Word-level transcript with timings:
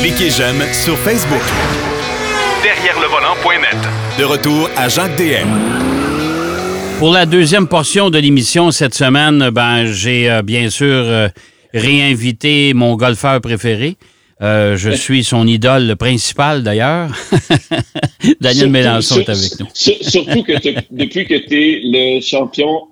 Cliquez 0.00 0.30
j'aime 0.30 0.60
sur 0.72 0.96
Facebook. 0.98 1.40
Derrière 2.62 2.98
le 3.00 3.06
volant.net. 3.06 3.78
De 4.18 4.24
retour 4.24 4.68
à 4.76 4.88
Jacques 4.88 5.16
DM. 5.16 5.48
Pour 6.98 7.12
la 7.12 7.26
deuxième 7.26 7.68
portion 7.68 8.10
de 8.10 8.18
l'émission 8.18 8.70
cette 8.72 8.94
semaine, 8.94 9.50
ben, 9.50 9.86
j'ai 9.86 10.28
euh, 10.30 10.42
bien 10.42 10.68
sûr 10.68 10.86
euh, 10.88 11.28
réinvité 11.72 12.74
mon 12.74 12.96
golfeur 12.96 13.40
préféré. 13.40 13.96
Euh, 14.42 14.76
je 14.76 14.90
suis 14.90 15.22
son 15.22 15.46
idole 15.46 15.94
principal 15.96 16.62
d'ailleurs. 16.62 17.10
Daniel 18.40 18.54
Surtout- 18.56 18.70
Mélenchon 18.70 19.20
est 19.20 19.28
avec 19.28 19.60
nous. 19.60 19.66
sur- 19.74 19.94
surtout 20.00 20.42
que 20.42 20.52
depuis 20.90 21.26
que 21.26 21.34
tu 21.46 21.54
es 21.54 21.80
le 21.84 22.20
champion 22.20 22.88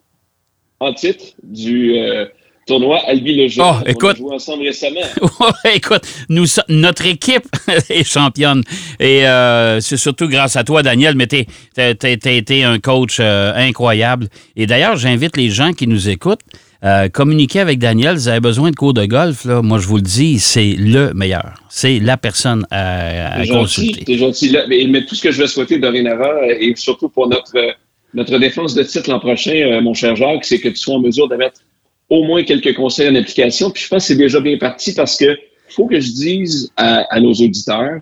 en 0.81 0.93
titre 0.95 1.25
du 1.43 1.97
euh, 1.99 2.27
tournoi 2.69 3.01
Albi 3.07 3.35
Le 3.35 3.49
Jeu. 3.49 3.63
Oh, 3.65 3.73
On 3.83 3.87
a 3.87 3.91
écoute. 3.91 4.17
joué 4.19 4.35
ensemble 4.35 4.63
récemment. 4.65 5.01
Ouais, 5.65 5.77
Écoute, 5.77 6.03
nous, 6.29 6.45
notre 6.69 7.07
équipe 7.07 7.47
est 7.89 8.05
championne. 8.05 8.63
Et 9.01 9.27
euh, 9.27 9.81
c'est 9.81 9.97
surtout 9.97 10.29
grâce 10.29 10.55
à 10.57 10.63
toi, 10.65 10.83
Daniel, 10.83 11.15
mais 11.17 11.27
tu 11.27 11.45
as 11.77 12.31
été 12.31 12.65
un 12.65 12.79
coach 12.79 13.17
euh, 13.21 13.53
incroyable. 13.57 14.29
Et 14.57 14.67
d'ailleurs, 14.67 14.97
j'invite 14.97 15.37
les 15.37 15.51
gens 15.51 15.73
qui 15.73 15.87
nous 15.87 16.09
écoutent. 16.09 16.41
Euh, 16.85 17.09
communiquer 17.09 17.59
avec 17.59 17.81
Daniel, 17.81 18.15
vous 18.15 18.29
avez 18.29 18.39
besoin 18.39 18.71
de 18.71 18.77
cours 18.77 18.95
de 18.95 19.05
golf, 19.05 19.45
là, 19.45 19.63
moi 19.63 19.81
je 19.81 19.89
vous 19.89 19.97
le 19.97 20.03
dis, 20.03 20.39
c'est 20.39 20.77
le 20.79 21.13
meilleur. 21.13 21.55
C'est 21.69 21.99
la 21.99 22.17
personne 22.17 22.65
à, 22.71 23.41
à 23.41 23.47
consulter. 23.49 24.05
t'es 24.05 24.17
gentil. 24.17 24.51
Là, 24.51 24.65
mais, 24.69 24.87
mais 24.89 25.05
tout 25.05 25.17
ce 25.17 25.23
que 25.23 25.33
je 25.33 25.43
vais 25.43 25.49
souhaiter 25.49 25.79
dorénavant, 25.81 26.23
euh, 26.25 26.55
et 26.61 26.73
surtout 26.77 27.09
pour 27.09 27.29
notre, 27.29 27.57
notre 28.15 28.39
défense 28.39 28.75
de 28.75 28.85
titre 28.85 29.11
l'an 29.11 29.19
prochain, 29.19 29.81
mon 29.83 29.93
cher 29.93 30.15
Jacques, 30.15 30.45
c'est 30.45 30.61
que 30.61 30.69
tu 30.69 30.77
sois 30.77 30.95
en 30.95 31.01
mesure 31.01 31.27
de 31.29 31.35
mettre 31.35 31.63
au 32.11 32.25
moins 32.25 32.43
quelques 32.43 32.75
conseils 32.75 33.09
en 33.09 33.15
application. 33.15 33.71
Puis 33.71 33.85
je 33.85 33.89
pense 33.89 34.05
que 34.05 34.09
c'est 34.09 34.17
déjà 34.19 34.41
bien 34.41 34.57
parti 34.59 34.95
parce 34.95 35.17
que 35.17 35.37
faut 35.69 35.87
que 35.87 36.01
je 36.01 36.11
dise 36.13 36.73
à, 36.77 37.05
à 37.15 37.21
nos 37.21 37.33
auditeurs 37.33 38.01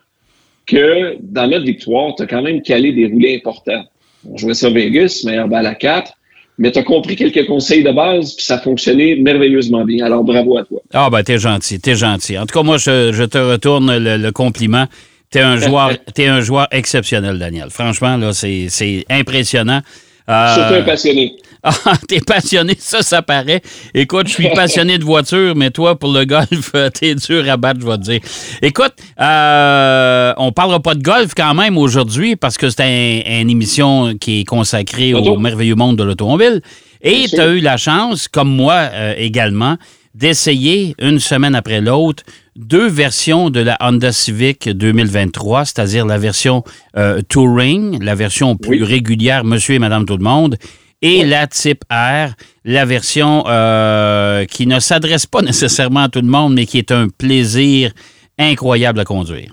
que 0.66 1.16
dans 1.20 1.48
notre 1.48 1.64
victoire, 1.64 2.14
tu 2.16 2.22
as 2.22 2.26
quand 2.26 2.42
même 2.42 2.62
calé 2.62 2.92
des 2.92 3.06
roulés 3.06 3.36
importants. 3.36 3.84
On 4.28 4.36
jouait 4.36 4.54
ça 4.54 4.70
Vegas, 4.70 5.22
meilleure 5.24 5.48
balle 5.48 5.66
à 5.66 5.74
4, 5.74 6.12
mais 6.58 6.72
tu 6.72 6.78
as 6.78 6.82
compris 6.82 7.16
quelques 7.16 7.46
conseils 7.46 7.84
de 7.84 7.92
base, 7.92 8.34
puis 8.34 8.44
ça 8.44 8.56
a 8.56 8.58
fonctionné 8.58 9.16
merveilleusement 9.16 9.84
bien. 9.84 10.04
Alors 10.06 10.24
bravo 10.24 10.58
à 10.58 10.64
toi. 10.64 10.80
Ah, 10.92 11.08
ben, 11.10 11.22
t'es 11.22 11.38
gentil, 11.38 11.78
t'es 11.80 11.94
gentil. 11.94 12.38
En 12.38 12.46
tout 12.46 12.58
cas, 12.58 12.64
moi, 12.64 12.78
je, 12.78 13.12
je 13.12 13.24
te 13.24 13.38
retourne 13.38 13.96
le, 13.98 14.16
le 14.16 14.32
compliment. 14.32 14.86
T'es 15.30 15.40
un 15.40 15.56
joueur, 15.56 15.92
t'es 16.14 16.26
un 16.26 16.40
joueur 16.40 16.66
exceptionnel, 16.70 17.38
Daniel. 17.38 17.70
Franchement, 17.70 18.16
là, 18.16 18.32
c'est, 18.32 18.66
c'est 18.68 19.04
impressionnant. 19.10 19.80
Euh, 20.28 20.54
Surtout 20.54 20.74
un 20.74 20.82
passionné. 20.82 21.36
Ah, 21.68 21.94
t'es 22.06 22.20
passionné, 22.20 22.76
ça, 22.78 23.02
ça 23.02 23.22
paraît. 23.22 23.60
Écoute, 23.92 24.28
je 24.28 24.34
suis 24.34 24.48
passionné 24.54 24.98
de 24.98 25.04
voiture, 25.04 25.54
mais 25.56 25.70
toi, 25.72 25.98
pour 25.98 26.12
le 26.12 26.24
golf, 26.24 26.70
euh, 26.76 26.90
t'es 26.90 27.14
dur 27.16 27.44
à 27.50 27.56
battre, 27.56 27.80
je 27.80 27.86
vais 27.86 27.96
te 27.96 28.02
dire. 28.02 28.20
Écoute, 28.62 28.94
euh, 29.20 30.32
on 30.36 30.52
parlera 30.52 30.80
pas 30.80 30.94
de 30.94 31.02
golf 31.02 31.32
quand 31.36 31.54
même 31.54 31.76
aujourd'hui 31.76 32.36
parce 32.36 32.56
que 32.56 32.70
c'est 32.70 32.82
un- 32.82 33.40
une 33.40 33.50
émission 33.50 34.14
qui 34.20 34.40
est 34.40 34.44
consacrée 34.44 35.12
au 35.14 35.36
merveilleux 35.38 35.74
monde 35.74 35.96
de 35.96 36.04
l'automobile. 36.04 36.62
Et 37.02 37.26
tu 37.28 37.40
as 37.40 37.48
eu 37.48 37.60
la 37.60 37.76
chance, 37.76 38.28
comme 38.28 38.48
moi 38.48 38.74
euh, 38.92 39.14
également, 39.16 39.76
d'essayer 40.14 40.94
une 41.00 41.18
semaine 41.20 41.54
après 41.54 41.80
l'autre 41.80 42.22
deux 42.56 42.88
versions 42.88 43.50
de 43.50 43.60
la 43.60 43.76
Honda 43.80 44.12
Civic 44.12 44.68
2023, 44.70 45.66
c'est-à-dire 45.66 46.06
la 46.06 46.16
version 46.16 46.64
euh, 46.96 47.20
Touring, 47.28 48.02
la 48.02 48.14
version 48.14 48.56
plus 48.56 48.82
Oui. 48.82 48.88
régulière, 48.88 49.44
monsieur 49.44 49.74
et 49.74 49.78
madame 49.78 50.06
tout 50.06 50.16
le 50.16 50.24
monde, 50.24 50.56
et 51.02 51.24
la 51.24 51.46
Type 51.46 51.84
R, 51.90 52.30
la 52.64 52.84
version 52.84 53.44
euh, 53.46 54.44
qui 54.44 54.66
ne 54.66 54.80
s'adresse 54.80 55.26
pas 55.26 55.42
nécessairement 55.42 56.04
à 56.04 56.08
tout 56.08 56.20
le 56.20 56.28
monde, 56.28 56.54
mais 56.54 56.66
qui 56.66 56.78
est 56.78 56.92
un 56.92 57.08
plaisir 57.08 57.92
incroyable 58.38 59.00
à 59.00 59.04
conduire. 59.04 59.50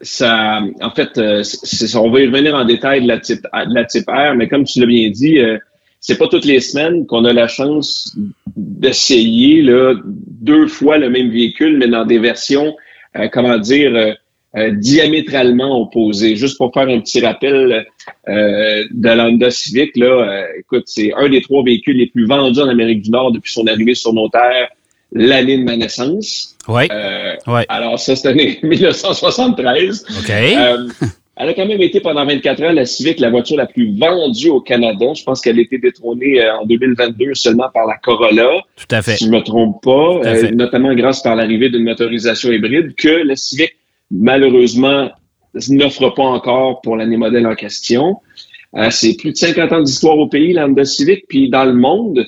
ça, 0.00 0.60
en 0.80 0.90
fait, 0.90 1.16
euh. 1.18 1.42
On 1.94 2.10
va 2.10 2.20
y 2.20 2.26
revenir 2.26 2.54
en 2.54 2.64
détail 2.64 3.02
de 3.02 3.08
la 3.08 3.18
type, 3.18 3.42
de 3.42 3.74
la 3.74 3.84
type 3.84 4.08
R, 4.08 4.34
mais 4.34 4.48
comme 4.48 4.64
tu 4.64 4.80
l'as 4.80 4.86
bien 4.86 5.10
dit, 5.10 5.38
euh, 5.38 5.58
c'est 6.00 6.18
pas 6.18 6.28
toutes 6.28 6.44
les 6.44 6.60
semaines 6.60 7.06
qu'on 7.06 7.24
a 7.24 7.32
la 7.32 7.48
chance 7.48 8.16
d'essayer 8.56 9.66
deux 10.04 10.68
fois 10.68 10.98
le 10.98 11.10
même 11.10 11.30
véhicule, 11.30 11.78
mais 11.78 11.88
dans 11.88 12.04
des 12.04 12.18
versions, 12.18 12.76
comment 13.32 13.58
dire, 13.58 14.14
euh, 14.56 14.70
diamétralement 14.72 15.80
opposées. 15.80 16.36
Juste 16.36 16.56
pour 16.56 16.72
faire 16.72 16.88
un 16.88 17.00
petit 17.00 17.20
rappel 17.20 17.86
euh, 18.28 18.84
de 18.90 19.08
l'Honda 19.10 19.50
Civic, 19.50 19.96
là, 19.96 20.06
euh, 20.06 20.44
écoute, 20.58 20.84
c'est 20.86 21.12
un 21.14 21.28
des 21.28 21.42
trois 21.42 21.62
véhicules 21.62 21.96
les 21.96 22.06
plus 22.06 22.26
vendus 22.26 22.60
en 22.60 22.68
Amérique 22.68 23.02
du 23.02 23.10
Nord 23.10 23.32
depuis 23.32 23.52
son 23.52 23.66
arrivée 23.66 23.94
sur 23.94 24.12
nos 24.14 24.28
terres 24.28 24.68
l'année 25.12 25.58
de 25.58 25.62
ma 25.64 25.76
naissance. 25.76 26.56
Oui, 26.68 26.84
Euh, 26.90 27.34
oui. 27.46 27.62
alors, 27.68 27.98
ça, 27.98 28.16
c'est 28.16 28.28
l'année 28.28 28.58
1973. 28.62 30.04
OK. 30.18 30.30
Euh, 30.30 30.88
elle 31.38 31.50
a 31.50 31.54
quand 31.54 31.66
même 31.66 31.82
été 31.82 32.00
pendant 32.00 32.24
24 32.24 32.62
ans 32.64 32.72
la 32.72 32.86
Civic, 32.86 33.20
la 33.20 33.28
voiture 33.30 33.56
la 33.58 33.66
plus 33.66 33.94
vendue 33.98 34.48
au 34.48 34.60
Canada. 34.60 35.06
Je 35.14 35.22
pense 35.22 35.40
qu'elle 35.42 35.58
a 35.58 35.62
été 35.62 35.76
détrônée 35.78 36.40
en 36.48 36.64
2022 36.64 37.34
seulement 37.34 37.68
par 37.74 37.86
la 37.86 37.96
Corolla, 37.98 38.48
Tout 38.76 38.86
à 38.94 39.02
fait. 39.02 39.16
si 39.16 39.26
je 39.26 39.30
ne 39.30 39.36
me 39.36 39.42
trompe 39.42 39.82
pas, 39.82 40.20
euh, 40.24 40.50
notamment 40.52 40.94
grâce 40.94 41.22
par 41.22 41.36
l'arrivée 41.36 41.68
d'une 41.68 41.84
motorisation 41.84 42.50
hybride 42.50 42.94
que 42.96 43.08
la 43.08 43.36
Civic, 43.36 43.76
malheureusement, 44.10 45.10
n'offre 45.68 46.10
pas 46.10 46.22
encore 46.22 46.80
pour 46.82 46.96
l'année 46.96 47.16
modèle 47.16 47.46
en 47.46 47.54
question. 47.54 48.16
Euh, 48.76 48.90
c'est 48.90 49.16
plus 49.16 49.32
de 49.32 49.36
50 49.36 49.72
ans 49.72 49.82
d'histoire 49.82 50.18
au 50.18 50.28
pays, 50.28 50.52
la 50.52 50.66
Honda 50.66 50.84
Civic, 50.84 51.24
puis 51.28 51.48
dans 51.48 51.64
le 51.64 51.72
monde, 51.72 52.26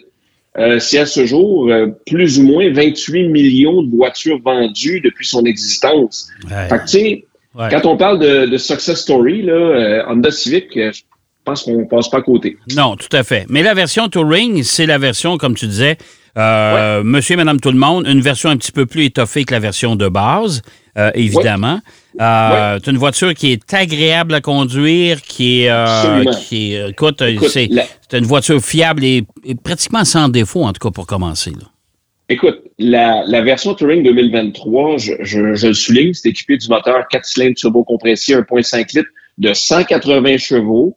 euh, 0.57 0.79
c'est 0.79 0.99
à 0.99 1.07
ce 1.07 1.27
jour 1.27 1.69
euh, 1.71 1.89
plus 2.07 2.39
ou 2.39 2.45
moins 2.45 2.71
28 2.73 3.29
millions 3.29 3.83
de 3.83 3.95
voitures 3.95 4.41
vendues 4.43 5.01
depuis 5.01 5.27
son 5.27 5.45
existence. 5.45 6.29
Ouais. 6.51 6.69
Fait 6.69 6.79
que, 6.79 7.29
Ouais. 7.55 7.69
quand 7.71 7.87
on 7.87 7.97
parle 7.97 8.21
de, 8.21 8.47
de 8.47 8.57
success 8.57 9.01
story, 9.01 9.43
là, 9.43 10.05
Honda 10.09 10.31
Civic, 10.31 10.67
je 10.75 11.01
pense 11.45 11.65
qu'on 11.65 11.87
passe 11.87 12.09
pas 12.09 12.19
à 12.19 12.23
côté. 12.23 12.57
Non, 12.77 12.95
tout 12.95 13.09
à 13.11 13.25
fait. 13.25 13.47
Mais 13.49 13.63
la 13.63 13.75
version 13.75 14.09
Touring, 14.09 14.63
c'est 14.63 14.87
la 14.87 14.99
version, 14.99 15.39
comme 15.39 15.57
tu 15.57 15.67
disais, 15.67 15.97
monsieur 16.37 17.33
et 17.33 17.37
madame 17.37 17.59
tout 17.59 17.73
le 17.73 17.79
monde, 17.79 18.07
une 18.07 18.21
version 18.21 18.51
un 18.51 18.57
petit 18.59 18.71
peu 18.71 18.87
plus 18.87 19.07
étoffée 19.07 19.45
que 19.45 19.55
la 19.55 19.61
version 19.61 19.97
de 19.97 20.09
base, 20.09 20.63
euh, 20.99 21.11
évidemment. 21.15 21.81
Euh, 22.21 22.79
C'est 22.83 22.91
une 22.91 22.97
voiture 22.99 23.33
qui 23.35 23.53
est 23.53 23.75
agréable 23.75 24.35
à 24.35 24.41
conduire, 24.41 25.23
qui 25.23 25.63
est... 25.63 25.71
euh, 25.71 25.85
Absolument. 25.87 26.31
qui 26.49 26.75
est 26.75 26.89
écoute, 26.91 27.23
Écoute, 27.23 27.49
c'est 27.49 27.69
la- 27.71 28.19
une 28.19 28.25
voiture 28.25 28.61
fiable 28.61 29.05
et, 29.05 29.25
et 29.45 29.55
pratiquement 29.55 30.05
sans 30.05 30.29
défaut, 30.29 30.63
en 30.65 30.73
tout 30.73 30.81
cas, 30.87 30.91
pour 30.93 31.07
commencer. 31.07 31.51
là. 31.51 31.67
Écoute, 32.31 32.59
la, 32.79 33.23
la 33.27 33.41
version 33.41 33.75
Touring 33.75 34.03
2023, 34.03 34.99
je, 34.99 35.13
je, 35.21 35.55
je 35.55 35.69
le 35.69 35.73
souligne, 35.73 36.13
c'est 36.13 36.29
équipé 36.29 36.59
du 36.59 36.69
moteur 36.69 37.07
4 37.09 37.25
cylindres 37.25 37.55
turbo-compressé 37.57 38.35
1.5 38.35 38.97
litres 38.97 39.09
de 39.39 39.55
180 39.55 40.37
chevaux. 40.37 40.97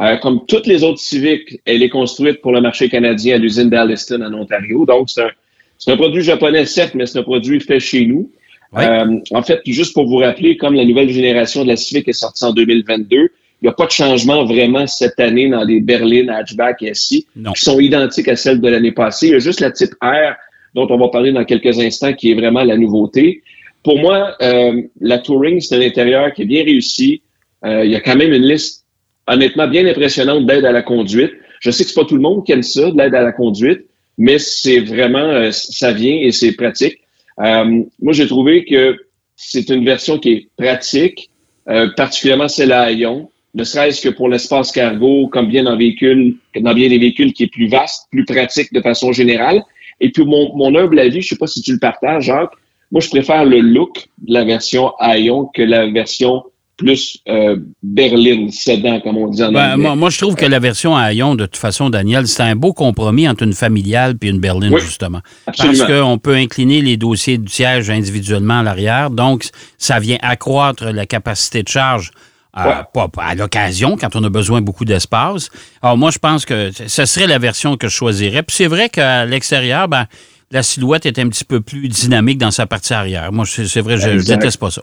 Euh, 0.00 0.16
comme 0.18 0.44
toutes 0.46 0.66
les 0.66 0.84
autres 0.84 0.98
Civic, 0.98 1.60
elle 1.64 1.82
est 1.82 1.88
construite 1.88 2.42
pour 2.42 2.52
le 2.52 2.60
marché 2.60 2.90
canadien 2.90 3.36
à 3.36 3.38
l'usine 3.38 3.70
d'Alliston 3.70 4.20
en 4.20 4.34
Ontario. 4.34 4.84
Donc, 4.84 5.08
c'est 5.08 5.22
un, 5.22 5.30
c'est 5.78 5.92
un 5.92 5.96
produit 5.96 6.22
japonais, 6.22 6.66
certes, 6.66 6.94
mais 6.94 7.06
c'est 7.06 7.18
un 7.18 7.22
produit 7.22 7.60
fait 7.60 7.80
chez 7.80 8.04
nous. 8.04 8.30
Oui. 8.72 8.84
Euh, 8.84 9.20
en 9.32 9.42
fait, 9.42 9.60
juste 9.66 9.94
pour 9.94 10.06
vous 10.06 10.16
rappeler, 10.16 10.56
comme 10.56 10.74
la 10.74 10.84
nouvelle 10.84 11.10
génération 11.10 11.62
de 11.62 11.68
la 11.68 11.76
Civic 11.76 12.08
est 12.08 12.12
sortie 12.12 12.44
en 12.44 12.52
2022, 12.52 13.16
il 13.16 13.64
n'y 13.64 13.68
a 13.68 13.72
pas 13.72 13.86
de 13.86 13.90
changement 13.90 14.44
vraiment 14.44 14.86
cette 14.86 15.18
année 15.18 15.48
dans 15.48 15.64
les 15.64 15.80
berlines, 15.80 16.28
hatchback 16.28 16.82
et 16.82 16.92
SI 16.94 17.26
Non. 17.36 17.52
qui 17.52 17.64
sont 17.64 17.80
identiques 17.80 18.28
à 18.28 18.36
celles 18.36 18.60
de 18.60 18.68
l'année 18.68 18.92
passée. 18.92 19.28
Il 19.28 19.32
y 19.32 19.36
a 19.36 19.38
juste 19.38 19.60
la 19.60 19.70
type 19.70 19.94
R 20.02 20.34
dont 20.74 20.86
on 20.90 20.98
va 20.98 21.08
parler 21.08 21.32
dans 21.32 21.44
quelques 21.44 21.78
instants, 21.78 22.12
qui 22.12 22.32
est 22.32 22.34
vraiment 22.34 22.62
la 22.62 22.76
nouveauté. 22.76 23.42
Pour 23.82 23.98
moi, 23.98 24.36
euh, 24.42 24.82
la 25.00 25.18
Touring, 25.18 25.60
c'est 25.60 25.76
un 25.76 25.80
intérieur 25.80 26.34
qui 26.34 26.42
est 26.42 26.46
bien 26.46 26.64
réussi. 26.64 27.22
Euh, 27.64 27.84
il 27.84 27.90
y 27.90 27.96
a 27.96 28.00
quand 28.00 28.16
même 28.16 28.32
une 28.32 28.42
liste, 28.42 28.84
honnêtement, 29.26 29.68
bien 29.68 29.86
impressionnante 29.86 30.44
d'aide 30.44 30.66
à 30.66 30.72
la 30.72 30.82
conduite. 30.82 31.32
Je 31.60 31.70
sais 31.70 31.84
que 31.84 31.90
c'est 31.90 31.98
pas 31.98 32.04
tout 32.04 32.16
le 32.16 32.20
monde 32.20 32.44
qui 32.44 32.52
aime 32.52 32.62
ça, 32.62 32.90
de 32.90 32.96
l'aide 32.98 33.14
à 33.14 33.22
la 33.22 33.32
conduite, 33.32 33.86
mais 34.18 34.38
c'est 34.38 34.80
vraiment, 34.80 35.18
euh, 35.18 35.50
ça 35.50 35.92
vient 35.92 36.14
et 36.14 36.30
c'est 36.30 36.52
pratique. 36.52 36.98
Euh, 37.40 37.82
moi, 38.00 38.12
j'ai 38.12 38.26
trouvé 38.26 38.64
que 38.64 38.96
c'est 39.36 39.68
une 39.68 39.84
version 39.84 40.18
qui 40.18 40.32
est 40.32 40.48
pratique, 40.56 41.30
euh, 41.68 41.88
particulièrement 41.96 42.48
celle 42.48 42.72
à 42.72 42.90
Ion, 42.92 43.30
ne 43.54 43.64
serait-ce 43.64 44.02
que 44.02 44.08
pour 44.10 44.28
l'espace 44.28 44.70
cargo, 44.70 45.28
comme 45.28 45.48
bien 45.48 45.64
dans, 45.64 45.76
véhicule, 45.76 46.36
dans 46.60 46.74
bien 46.74 46.88
des 46.88 46.98
véhicules 46.98 47.32
qui 47.32 47.44
est 47.44 47.52
plus 47.52 47.68
vaste, 47.68 48.06
plus 48.10 48.24
pratique 48.24 48.72
de 48.72 48.80
façon 48.80 49.12
générale. 49.12 49.62
Et 50.00 50.10
puis, 50.10 50.24
mon, 50.24 50.54
mon 50.56 50.74
humble 50.74 50.98
avis, 50.98 51.22
je 51.22 51.28
sais 51.28 51.36
pas 51.36 51.46
si 51.46 51.62
tu 51.62 51.72
le 51.72 51.78
partages, 51.78 52.24
Jacques, 52.24 52.52
moi, 52.92 53.00
je 53.00 53.08
préfère 53.08 53.44
le 53.44 53.60
look 53.60 54.08
de 54.18 54.32
la 54.34 54.44
version 54.44 54.92
Ion 55.00 55.46
que 55.46 55.62
la 55.62 55.86
version 55.86 56.44
plus 56.76 57.18
euh, 57.28 57.56
berline, 57.82 58.50
sedan, 58.50 59.00
comme 59.00 59.16
on 59.16 59.28
dit 59.28 59.42
en 59.42 59.50
Ben, 59.52 59.72
anglais. 59.72 59.82
moi, 59.82 59.96
moi, 59.96 60.10
je 60.10 60.18
trouve 60.18 60.34
que 60.34 60.44
la 60.44 60.58
version 60.58 60.94
à 60.96 61.12
Ion, 61.14 61.34
de 61.34 61.46
toute 61.46 61.56
façon, 61.56 61.88
Daniel, 61.88 62.28
c'est 62.28 62.42
un 62.42 62.54
beau 62.54 62.72
compromis 62.74 63.26
entre 63.28 63.44
une 63.44 63.54
familiale 63.54 64.14
et 64.22 64.28
une 64.28 64.40
berline, 64.40 64.74
Oui, 64.74 64.80
justement. 64.80 65.20
absolument. 65.46 65.78
Parce 65.86 65.90
qu'on 66.00 66.18
peut 66.18 66.34
incliner 66.34 66.82
les 66.82 66.96
dossiers 66.96 67.38
du 67.38 67.50
siège 67.50 67.88
individuellement 67.88 68.58
à 68.60 68.62
l'arrière. 68.62 69.10
Donc, 69.10 69.48
ça 69.78 69.98
vient 70.00 70.18
accroître 70.20 70.84
la 70.84 71.06
capacité 71.06 71.62
de 71.62 71.68
charge 71.68 72.10
à, 72.52 72.68
Ouais. 72.68 72.74
pas- 72.92 73.08
pas 73.08 73.22
à 73.24 73.34
l'occasion, 73.34 73.96
quand 73.96 74.14
on 74.16 74.24
a 74.24 74.28
besoin 74.30 74.60
beaucoup 74.60 74.84
d'espace. 74.84 75.50
Alors, 75.82 75.96
moi, 75.96 76.10
je 76.10 76.18
pense 76.18 76.44
que 76.44 76.70
ce 76.86 77.04
serait 77.06 77.26
la 77.26 77.38
version 77.38 77.76
que 77.76 77.88
je 77.88 77.94
choisirais. 77.94 78.42
Puis 78.42 78.56
c'est 78.56 78.66
vrai 78.66 78.88
qu'à 78.90 79.24
l'extérieur, 79.26 79.88
ben, 79.88 80.06
la 80.50 80.62
silhouette 80.62 81.06
est 81.06 81.18
un 81.18 81.28
petit 81.28 81.44
peu 81.44 81.60
plus 81.60 81.88
dynamique 81.88 82.38
dans 82.38 82.50
sa 82.50 82.66
partie 82.66 82.92
arrière. 82.94 83.32
Moi, 83.32 83.44
c'est 83.46 83.80
vrai, 83.80 83.96
je, 83.98 84.18
je 84.18 84.24
déteste 84.26 84.58
pas 84.58 84.70
ça. 84.70 84.82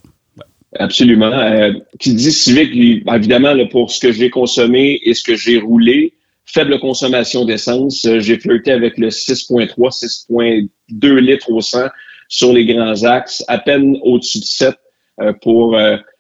Absolument. 0.79 1.31
Euh, 1.31 1.73
qui 1.99 2.13
dit 2.13 2.31
Civic, 2.31 3.03
évidemment, 3.07 3.53
pour 3.67 3.91
ce 3.91 3.99
que 3.99 4.11
j'ai 4.11 4.29
consommé 4.29 4.99
et 5.03 5.13
ce 5.13 5.23
que 5.23 5.35
j'ai 5.35 5.59
roulé, 5.59 6.13
faible 6.45 6.79
consommation 6.79 7.45
d'essence. 7.45 8.05
Euh, 8.05 8.19
j'ai 8.19 8.39
flirté 8.39 8.71
avec 8.71 8.97
le 8.97 9.09
6.3, 9.09 9.69
6.2 9.75 11.15
litres 11.17 11.51
au 11.51 11.61
100 11.61 11.87
sur 12.27 12.53
les 12.53 12.65
grands 12.65 13.03
axes, 13.03 13.43
à 13.47 13.59
peine 13.59 13.97
au-dessus 14.01 14.39
de 14.39 14.45
7 14.45 14.75
euh, 15.21 15.33
pour 15.41 15.77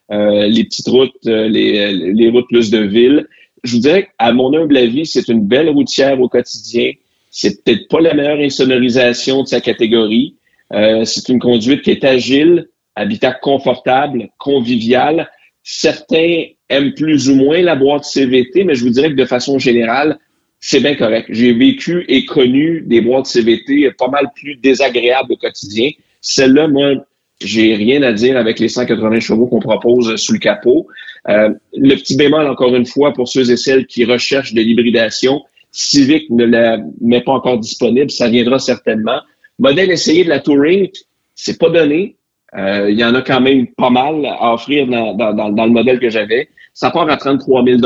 les 0.09 0.63
petites 0.65 0.87
routes, 0.87 1.15
les, 1.23 1.91
les, 1.91 2.29
routes 2.29 2.47
plus 2.47 2.69
de 2.69 2.79
ville. 2.79 3.25
Je 3.63 3.75
vous 3.75 3.81
dirais 3.81 4.09
qu'à 4.19 4.31
mon 4.31 4.53
humble 4.55 4.77
avis, 4.77 5.07
c'est 5.07 5.27
une 5.27 5.47
belle 5.47 5.69
routière 5.69 6.19
au 6.21 6.29
quotidien. 6.29 6.91
C'est 7.31 7.63
peut-être 7.63 7.87
pas 7.87 7.99
la 7.99 8.13
meilleure 8.13 8.37
insonorisation 8.37 9.41
de 9.41 9.47
sa 9.47 9.59
catégorie. 9.59 10.35
c'est 10.69 11.29
une 11.29 11.39
conduite 11.39 11.81
qui 11.81 11.89
est 11.89 12.03
agile, 12.03 12.67
habitat 12.95 13.33
confortable, 13.33 14.29
convivial. 14.37 15.29
Certains 15.63 16.45
aiment 16.69 16.93
plus 16.93 17.29
ou 17.29 17.35
moins 17.35 17.61
la 17.61 17.75
boîte 17.75 18.03
CVT, 18.03 18.63
mais 18.63 18.75
je 18.75 18.83
vous 18.83 18.89
dirais 18.89 19.09
que 19.09 19.15
de 19.15 19.25
façon 19.25 19.59
générale, 19.59 20.19
c'est 20.59 20.79
bien 20.79 20.95
correct. 20.95 21.27
J'ai 21.29 21.53
vécu 21.53 22.05
et 22.07 22.25
connu 22.25 22.81
des 22.81 23.01
boîtes 23.01 23.25
CVT 23.25 23.91
pas 23.97 24.07
mal 24.07 24.31
plus 24.35 24.55
désagréables 24.55 25.33
au 25.33 25.37
quotidien. 25.37 25.91
Celle-là, 26.21 26.67
moi, 26.67 26.93
j'ai 27.41 27.75
rien 27.75 28.01
à 28.03 28.13
dire 28.13 28.37
avec 28.37 28.59
les 28.59 28.69
180 28.69 29.19
chevaux 29.19 29.47
qu'on 29.47 29.59
propose 29.59 30.15
sous 30.15 30.33
le 30.33 30.39
capot. 30.39 30.87
Euh, 31.29 31.49
le 31.73 31.95
petit 31.95 32.15
bémol, 32.15 32.47
encore 32.47 32.75
une 32.75 32.85
fois, 32.85 33.13
pour 33.13 33.27
ceux 33.27 33.51
et 33.51 33.57
celles 33.57 33.85
qui 33.87 34.05
recherchent 34.05 34.53
de 34.53 34.61
l'hybridation, 34.61 35.43
Civic 35.71 36.29
ne 36.29 36.45
la 36.45 36.77
met 37.01 37.21
pas 37.21 37.33
encore 37.33 37.57
disponible, 37.57 38.11
ça 38.11 38.29
viendra 38.29 38.59
certainement. 38.59 39.19
Modèle 39.59 39.91
essayé 39.91 40.23
de 40.23 40.29
la 40.29 40.39
Touring, 40.39 40.89
c'est 41.35 41.57
pas 41.59 41.69
donné. 41.69 42.15
Euh, 42.57 42.89
il 42.89 42.99
y 42.99 43.03
en 43.03 43.15
a 43.15 43.21
quand 43.21 43.41
même 43.41 43.67
pas 43.67 43.89
mal 43.89 44.25
à 44.25 44.53
offrir 44.53 44.87
dans, 44.87 45.13
dans, 45.15 45.49
dans, 45.51 45.65
le 45.65 45.71
modèle 45.71 45.99
que 45.99 46.09
j'avais. 46.09 46.49
Ça 46.73 46.91
part 46.91 47.09
à 47.09 47.17
33 47.17 47.63
000 47.65 47.79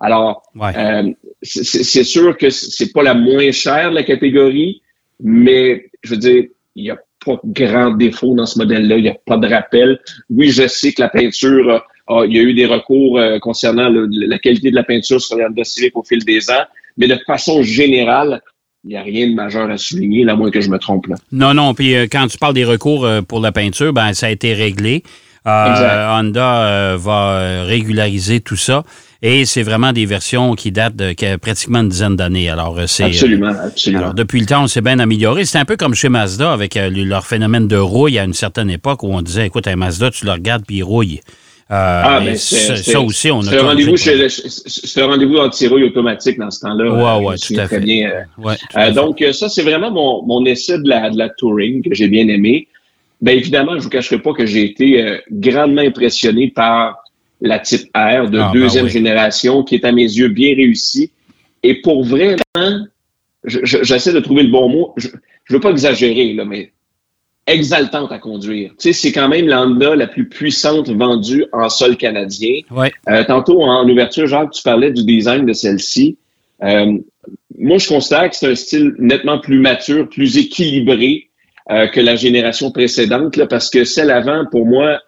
Alors, 0.00 0.42
euh, 0.60 1.12
c'est 1.42 2.04
sûr 2.04 2.36
que 2.36 2.50
c'est 2.50 2.92
pas 2.92 3.02
la 3.02 3.14
moins 3.14 3.50
chère 3.52 3.90
de 3.90 3.94
la 3.94 4.02
catégorie, 4.02 4.82
mais 5.20 5.86
je 6.02 6.10
veux 6.10 6.16
dire, 6.20 6.44
il 6.74 6.84
n'y 6.84 6.90
a 6.90 6.98
pas 7.24 7.40
grand 7.44 7.92
défaut 7.92 8.34
dans 8.34 8.46
ce 8.46 8.58
modèle-là. 8.58 8.96
Il 8.96 9.02
n'y 9.04 9.08
a 9.08 9.16
pas 9.26 9.38
de 9.38 9.48
rappel. 9.48 9.98
Oui, 10.28 10.50
je 10.50 10.66
sais 10.66 10.92
que 10.92 11.00
la 11.00 11.08
peinture, 11.08 11.82
il 12.10 12.36
y 12.36 12.38
a 12.38 12.42
eu 12.42 12.54
des 12.54 12.66
recours 12.66 13.18
euh, 13.18 13.38
concernant 13.38 13.88
la 13.90 14.38
qualité 14.38 14.70
de 14.70 14.76
la 14.76 14.84
peinture 14.84 15.20
sur 15.20 15.36
les 15.36 15.44
Honda 15.44 15.62
au 15.94 16.02
fil 16.02 16.24
des 16.24 16.50
ans, 16.50 16.64
mais 16.98 17.08
de 17.08 17.16
façon 17.26 17.62
générale, 17.62 18.42
il 18.84 18.90
n'y 18.90 18.96
a 18.96 19.02
rien 19.02 19.28
de 19.28 19.34
majeur 19.34 19.70
à 19.70 19.78
souligner, 19.78 20.28
à 20.28 20.36
moins 20.36 20.50
que 20.50 20.60
je 20.60 20.68
me 20.68 20.78
trompe. 20.78 21.06
Là. 21.06 21.16
Non, 21.32 21.54
non. 21.54 21.74
Puis 21.74 21.94
euh, 21.94 22.06
quand 22.10 22.26
tu 22.26 22.38
parles 22.38 22.54
des 22.54 22.64
recours 22.64 23.04
euh, 23.04 23.22
pour 23.22 23.40
la 23.40 23.50
peinture, 23.50 23.92
ben 23.92 24.12
ça 24.12 24.26
a 24.26 24.30
été 24.30 24.52
réglé. 24.52 25.02
Euh, 25.46 26.08
Honda 26.10 26.96
va 26.96 27.64
régulariser 27.64 28.40
tout 28.40 28.56
ça. 28.56 28.82
Et 29.20 29.44
c'est 29.44 29.62
vraiment 29.62 29.92
des 29.92 30.06
versions 30.06 30.54
qui 30.54 30.72
datent 30.72 30.96
de 30.96 31.36
pratiquement 31.36 31.80
une 31.80 31.90
dizaine 31.90 32.16
d'années. 32.16 32.48
Alors, 32.48 32.78
c'est. 32.86 33.04
Absolument, 33.04 33.52
absolument. 33.62 34.02
Alors, 34.02 34.14
depuis 34.14 34.40
le 34.40 34.46
temps, 34.46 34.64
on 34.64 34.66
s'est 34.68 34.80
bien 34.80 34.98
amélioré. 34.98 35.44
C'est 35.44 35.58
un 35.58 35.66
peu 35.66 35.76
comme 35.76 35.94
chez 35.94 36.08
Mazda 36.08 36.50
avec 36.50 36.78
leur 36.78 37.26
phénomène 37.26 37.68
de 37.68 37.76
rouille 37.76 38.18
à 38.18 38.24
une 38.24 38.32
certaine 38.32 38.70
époque 38.70 39.02
où 39.02 39.08
on 39.08 39.20
disait 39.20 39.46
écoute, 39.46 39.68
un 39.68 39.76
Mazda, 39.76 40.10
tu 40.10 40.24
le 40.24 40.32
regardes 40.32 40.64
puis 40.66 40.76
il 40.76 40.82
rouille. 40.82 41.20
Euh, 41.70 42.02
ah, 42.04 42.20
ben 42.22 42.36
ça 42.36 43.00
aussi, 43.00 43.30
on 43.30 43.40
a. 43.40 43.58
Un 43.58 43.62
rendez-vous 43.62 43.94
un 43.94 45.06
rendez-vous 45.06 45.38
anti-rouille 45.38 45.84
automatique 45.84 46.38
dans 46.38 46.50
ce 46.50 46.60
temps-là. 46.60 47.18
Ouais, 47.18 47.26
ouais, 47.26 47.36
tout 47.38 47.54
à 47.58 47.66
fait. 47.66 47.80
Bien, 47.80 48.26
euh, 48.76 48.90
donc, 48.92 49.22
euh, 49.22 49.32
ça, 49.32 49.48
c'est 49.48 49.62
vraiment 49.62 49.90
mon, 49.90 50.22
mon 50.26 50.44
essai 50.44 50.78
de 50.78 50.86
la, 50.86 51.08
de 51.08 51.16
la 51.16 51.30
touring 51.30 51.82
que 51.82 51.94
j'ai 51.94 52.08
bien 52.08 52.28
aimé. 52.28 52.68
Bien 53.22 53.34
évidemment, 53.34 53.78
je 53.78 53.84
vous 53.84 53.88
cacherai 53.88 54.18
pas 54.18 54.34
que 54.34 54.44
j'ai 54.44 54.64
été 54.64 55.20
grandement 55.30 55.80
impressionné 55.80 56.50
par 56.50 56.98
la 57.40 57.58
type 57.58 57.88
R 57.94 58.28
de 58.28 58.38
ah, 58.38 58.50
ben 58.52 58.60
deuxième 58.60 58.88
génération, 58.88 59.62
qui 59.62 59.76
est 59.76 59.84
à 59.86 59.92
mes 59.92 60.02
yeux 60.02 60.28
bien 60.28 60.54
réussie. 60.54 61.10
Et 61.62 61.80
pour 61.80 62.04
vraiment, 62.04 62.86
j'essaie 63.44 64.12
de 64.12 64.20
trouver 64.20 64.42
le 64.42 64.50
bon 64.50 64.68
mot. 64.68 64.92
Je, 64.98 65.08
je 65.44 65.54
veux 65.54 65.60
pas 65.60 65.70
exagérer, 65.70 66.34
là, 66.34 66.44
mais 66.44 66.72
exaltante 67.46 68.10
à 68.10 68.18
conduire. 68.18 68.70
Tu 68.70 68.76
sais, 68.78 68.92
c'est 68.92 69.12
quand 69.12 69.28
même 69.28 69.46
l'Honda 69.46 69.94
la 69.94 70.06
plus 70.06 70.28
puissante 70.28 70.88
vendue 70.88 71.44
en 71.52 71.68
sol 71.68 71.96
canadien. 71.96 72.60
Ouais. 72.70 72.92
Euh, 73.08 73.24
tantôt, 73.24 73.62
en 73.62 73.88
ouverture, 73.88 74.26
Jacques, 74.26 74.52
tu 74.52 74.62
parlais 74.62 74.90
du 74.90 75.04
design 75.04 75.44
de 75.44 75.52
celle-ci. 75.52 76.16
Euh, 76.62 76.98
moi, 77.58 77.78
je 77.78 77.88
constate 77.88 78.30
que 78.30 78.36
c'est 78.36 78.50
un 78.50 78.54
style 78.54 78.94
nettement 78.98 79.38
plus 79.38 79.58
mature, 79.58 80.08
plus 80.08 80.38
équilibré 80.38 81.28
euh, 81.70 81.86
que 81.86 82.00
la 82.00 82.16
génération 82.16 82.70
précédente, 82.70 83.36
là, 83.36 83.46
parce 83.46 83.68
que 83.70 83.84
celle 83.84 84.10
avant, 84.10 84.44
pour 84.50 84.66
moi, 84.66 85.00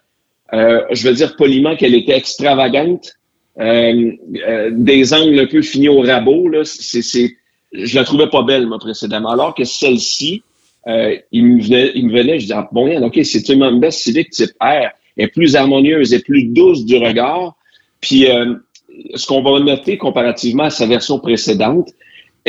je 0.53 1.09
veux 1.09 1.15
dire 1.15 1.37
poliment 1.37 1.75
qu'elle 1.75 1.95
était 1.95 2.17
extravagante, 2.17 3.15
des 3.59 5.15
angles 5.15 5.41
un 5.41 5.47
peu 5.47 5.61
finis 5.61 5.89
au 5.89 6.03
rabot. 6.03 6.49
Là, 6.49 6.65
c'est, 6.65 7.03
c'est, 7.03 7.37
je 7.73 7.97
la 7.97 8.05
trouvais 8.05 8.29
pas 8.29 8.43
belle, 8.43 8.67
moi, 8.67 8.79
précédemment. 8.79 9.31
Alors 9.31 9.55
que 9.55 9.65
celle-ci, 9.65 10.43
euh, 10.87 11.17
il, 11.33 11.45
me 11.45 11.63
venait, 11.63 11.93
il 11.95 12.07
me 12.07 12.13
venait, 12.13 12.39
je 12.39 12.45
disais, 12.45 12.55
ah, 12.55 12.69
bon, 12.71 13.03
OK, 13.03 13.19
c'est 13.25 13.49
une 13.49 13.63
Honda 13.65 13.91
Civic 13.91 14.31
type 14.31 14.53
R, 14.61 14.91
elle 15.17 15.25
est 15.25 15.29
plus 15.29 15.57
harmonieuse, 15.57 16.13
elle 16.13 16.21
est 16.21 16.25
plus 16.25 16.45
douce 16.45 16.85
du 16.85 16.97
regard. 16.97 17.57
Puis, 18.01 18.31
euh, 18.31 18.55
ce 19.15 19.27
qu'on 19.27 19.43
va 19.43 19.59
noter 19.61 19.99
comparativement 19.99 20.65
à 20.65 20.71
sa 20.71 20.87
version 20.87 21.19
précédente, 21.19 21.91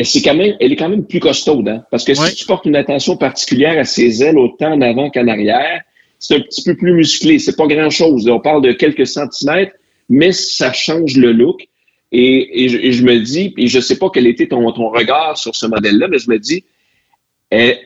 c'est 0.04 0.22
quand 0.22 0.36
même, 0.36 0.56
elle 0.60 0.72
est 0.72 0.75
quand 0.75 0.89
même 0.89 1.06
plus 1.06 1.19
costaude, 1.19 1.68
hein? 1.68 1.84
parce 1.89 2.04
que 2.04 2.13
si 2.13 2.36
tu 2.36 2.45
portes 2.45 2.66
une 2.66 2.75
attention 2.75 3.18
particulière 3.18 3.80
à 3.80 3.84
ses 3.84 4.24
ailes 4.24 4.38
autant 4.38 4.74
en 4.74 4.81
avant 4.81 5.10
qu'en 5.10 5.28
arrière, 5.28 5.81
c'est 6.19 6.36
un 6.36 6.40
petit 6.40 6.63
peu 6.63 6.75
plus 6.75 6.94
musclé. 6.94 7.40
C'est 7.40 7.56
pas 7.56 7.68
grand-chose. 7.68 8.28
On 8.28 8.40
parle 8.40 8.62
de 8.62 8.72
quelques 8.72 9.07
centimètres, 9.07 9.74
mais 10.10 10.31
ça 10.31 10.72
change 10.74 11.18
le 11.18 11.31
look. 11.31 11.68
Et, 12.12 12.63
et, 12.63 12.69
je, 12.69 13.04
me 13.04 13.19
dis, 13.19 13.54
et 13.57 13.68
je 13.68 13.80
sais 13.80 13.98
pas 13.98 14.10
quel 14.13 14.28
était 14.28 14.48
ton, 14.48 14.72
ton 14.72 14.90
regard 14.90 15.38
sur 15.38 15.56
ce 15.56 15.66
modèle-là, 15.66 16.07
mais 16.07 16.19
je 16.19 16.30
me 16.30 16.40
dis, 16.40 16.63
elle, 17.50 17.78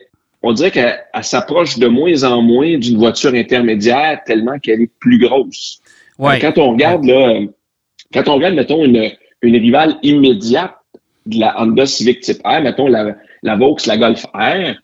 on 0.42 0.52
dirait 0.52 0.70
qu'elle 0.70 0.98
s'approche 1.22 1.78
de 1.78 1.86
moins 1.86 2.24
en 2.24 2.42
moins 2.42 2.78
d'une 2.78 2.98
voiture 2.98 3.34
intermédiaire 3.34 4.20
tellement 4.26 4.58
qu'elle 4.58 4.82
est 4.82 4.90
plus 4.98 5.18
grosse. 5.18 5.80
Ouais. 6.18 6.38
Quand 6.40 6.58
on 6.58 6.72
regarde, 6.72 7.04
là, 7.04 7.40
quand 8.12 8.28
on 8.28 8.34
regarde, 8.34 8.54
mettons, 8.54 8.84
une, 8.84 9.10
une 9.42 9.56
rivale 9.56 9.96
immédiate 10.02 10.74
de 11.26 11.40
la 11.40 11.60
Honda 11.60 11.86
Civic 11.86 12.20
Type 12.20 12.42
R, 12.44 12.60
mettons 12.60 12.88
la, 12.88 13.14
la 13.42 13.56
Vaux, 13.56 13.76
la 13.86 13.96
Golf 13.96 14.26
R, 14.34 14.74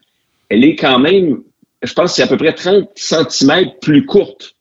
elle 0.49 0.65
est 0.65 0.77
quand 0.77 0.99
même, 0.99 1.43
je 1.83 1.93
pense 1.93 2.15
c'est 2.15 2.23
à 2.23 2.27
peu 2.27 2.37
près 2.37 2.53
30 2.53 2.91
cm 2.95 3.73
plus 3.81 4.07
courte. 4.07 4.55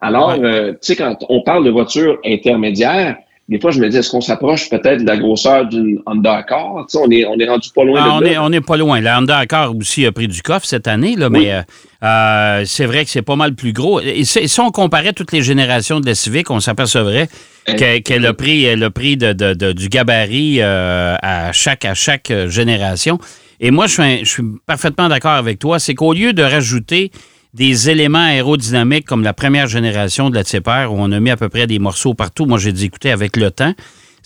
Alors, 0.00 0.30
euh, 0.30 0.72
tu 0.72 0.78
sais, 0.82 0.96
quand 0.96 1.16
on 1.28 1.42
parle 1.42 1.64
de 1.64 1.70
voiture 1.70 2.18
intermédiaire, 2.24 3.16
des 3.46 3.60
fois, 3.60 3.70
je 3.70 3.78
me 3.78 3.90
dis, 3.90 3.98
est-ce 3.98 4.10
qu'on 4.10 4.22
s'approche 4.22 4.70
peut-être 4.70 5.02
de 5.02 5.06
la 5.06 5.18
grosseur 5.18 5.66
d'une 5.66 6.00
Honda 6.06 6.36
Accord? 6.36 6.86
on 6.94 7.10
est, 7.10 7.26
on 7.26 7.38
est 7.38 7.46
rendu 7.46 7.68
pas 7.74 7.84
loin 7.84 8.00
ah, 8.02 8.08
de 8.08 8.12
on 8.12 8.22
Est, 8.22 8.38
on 8.38 8.48
n'est 8.48 8.62
pas 8.62 8.78
loin. 8.78 9.00
La 9.02 9.18
Honda 9.18 9.36
Accord 9.36 9.76
aussi 9.76 10.06
a 10.06 10.12
pris 10.12 10.28
du 10.28 10.40
coffre 10.40 10.64
cette 10.64 10.88
année, 10.88 11.14
là, 11.14 11.28
mais 11.28 11.52
euh, 11.52 11.60
euh, 12.02 12.62
c'est 12.64 12.86
vrai 12.86 13.04
que 13.04 13.10
c'est 13.10 13.22
pas 13.22 13.36
mal 13.36 13.54
plus 13.54 13.74
gros. 13.74 14.00
Et 14.00 14.24
si 14.24 14.60
on 14.60 14.70
comparait 14.70 15.12
toutes 15.12 15.32
les 15.32 15.42
générations 15.42 16.00
de 16.00 16.06
la 16.06 16.14
Civic, 16.14 16.50
on 16.50 16.60
s'apercevrait 16.60 17.28
qu'elle 17.66 18.24
a 18.24 18.32
pris 18.32 18.74
le 18.74 18.88
prix 18.88 19.18
de, 19.18 19.72
du 19.72 19.88
gabarit 19.90 20.62
euh, 20.62 21.16
à, 21.20 21.52
chaque, 21.52 21.84
à 21.84 21.92
chaque 21.92 22.32
génération. 22.48 23.18
Et 23.60 23.70
moi, 23.70 23.86
je 23.86 23.92
suis, 23.92 24.18
je 24.20 24.30
suis 24.30 24.42
parfaitement 24.64 25.08
d'accord 25.08 25.32
avec 25.32 25.58
toi. 25.58 25.78
C'est 25.78 25.94
qu'au 25.94 26.14
lieu 26.14 26.32
de 26.32 26.42
rajouter 26.42 27.10
des 27.54 27.88
éléments 27.88 28.18
aérodynamiques 28.18 29.06
comme 29.06 29.22
la 29.22 29.32
première 29.32 29.68
génération 29.68 30.28
de 30.28 30.34
la 30.34 30.44
Type 30.44 30.66
R, 30.66 30.92
où 30.92 30.96
on 30.98 31.12
a 31.12 31.20
mis 31.20 31.30
à 31.30 31.36
peu 31.36 31.48
près 31.48 31.66
des 31.66 31.78
morceaux 31.78 32.14
partout. 32.14 32.46
Moi, 32.46 32.58
j'ai 32.58 32.72
dit, 32.72 32.86
écoutez, 32.86 33.12
avec 33.12 33.36
le 33.36 33.52
temps, 33.52 33.72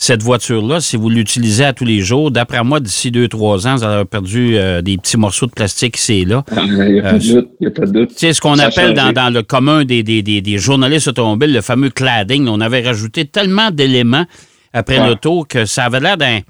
cette 0.01 0.23
voiture-là, 0.23 0.81
si 0.81 0.97
vous 0.97 1.11
l'utilisez 1.11 1.65
à 1.65 1.73
tous 1.75 1.85
les 1.85 2.01
jours, 2.01 2.31
d'après 2.31 2.65
moi, 2.65 2.81
d'ici 2.81 3.11
deux, 3.11 3.29
trois 3.29 3.67
ans, 3.67 3.77
vous 3.77 3.85
allez 3.85 4.05
perdu 4.07 4.57
euh, 4.57 4.81
des 4.81 4.97
petits 4.97 5.19
morceaux 5.19 5.47
de 5.47 5.51
plastique 5.51 5.99
ici 5.99 6.21
et 6.21 6.25
là. 6.25 6.45
Ah, 6.53 6.63
il 6.65 6.93
n'y 6.93 7.01
a, 7.01 7.03
pas 7.03 7.19
de 7.19 7.19
doute. 7.19 7.49
Il 7.61 7.67
a 7.67 7.71
pas 7.71 7.87
de 7.87 7.93
doute. 7.93 8.13
C'est 8.17 8.33
ce 8.33 8.41
qu'on 8.41 8.59
appelle 8.59 8.95
dans, 8.95 9.33
le 9.33 9.43
commun 9.43 9.85
des, 9.85 10.03
des, 10.03 10.59
journalistes 10.59 11.09
automobiles 11.09 11.53
le 11.53 11.61
fameux 11.61 11.91
cladding. 11.91 12.49
On 12.49 12.61
avait 12.61 12.81
rajouté 12.81 13.27
tellement 13.27 13.71
d'éléments 13.71 14.25
après 14.73 15.05
l'auto 15.05 15.45
que 15.47 15.67
ça 15.67 15.85
avait 15.85 16.01
l'air 16.01 16.17
d'un 16.17 16.41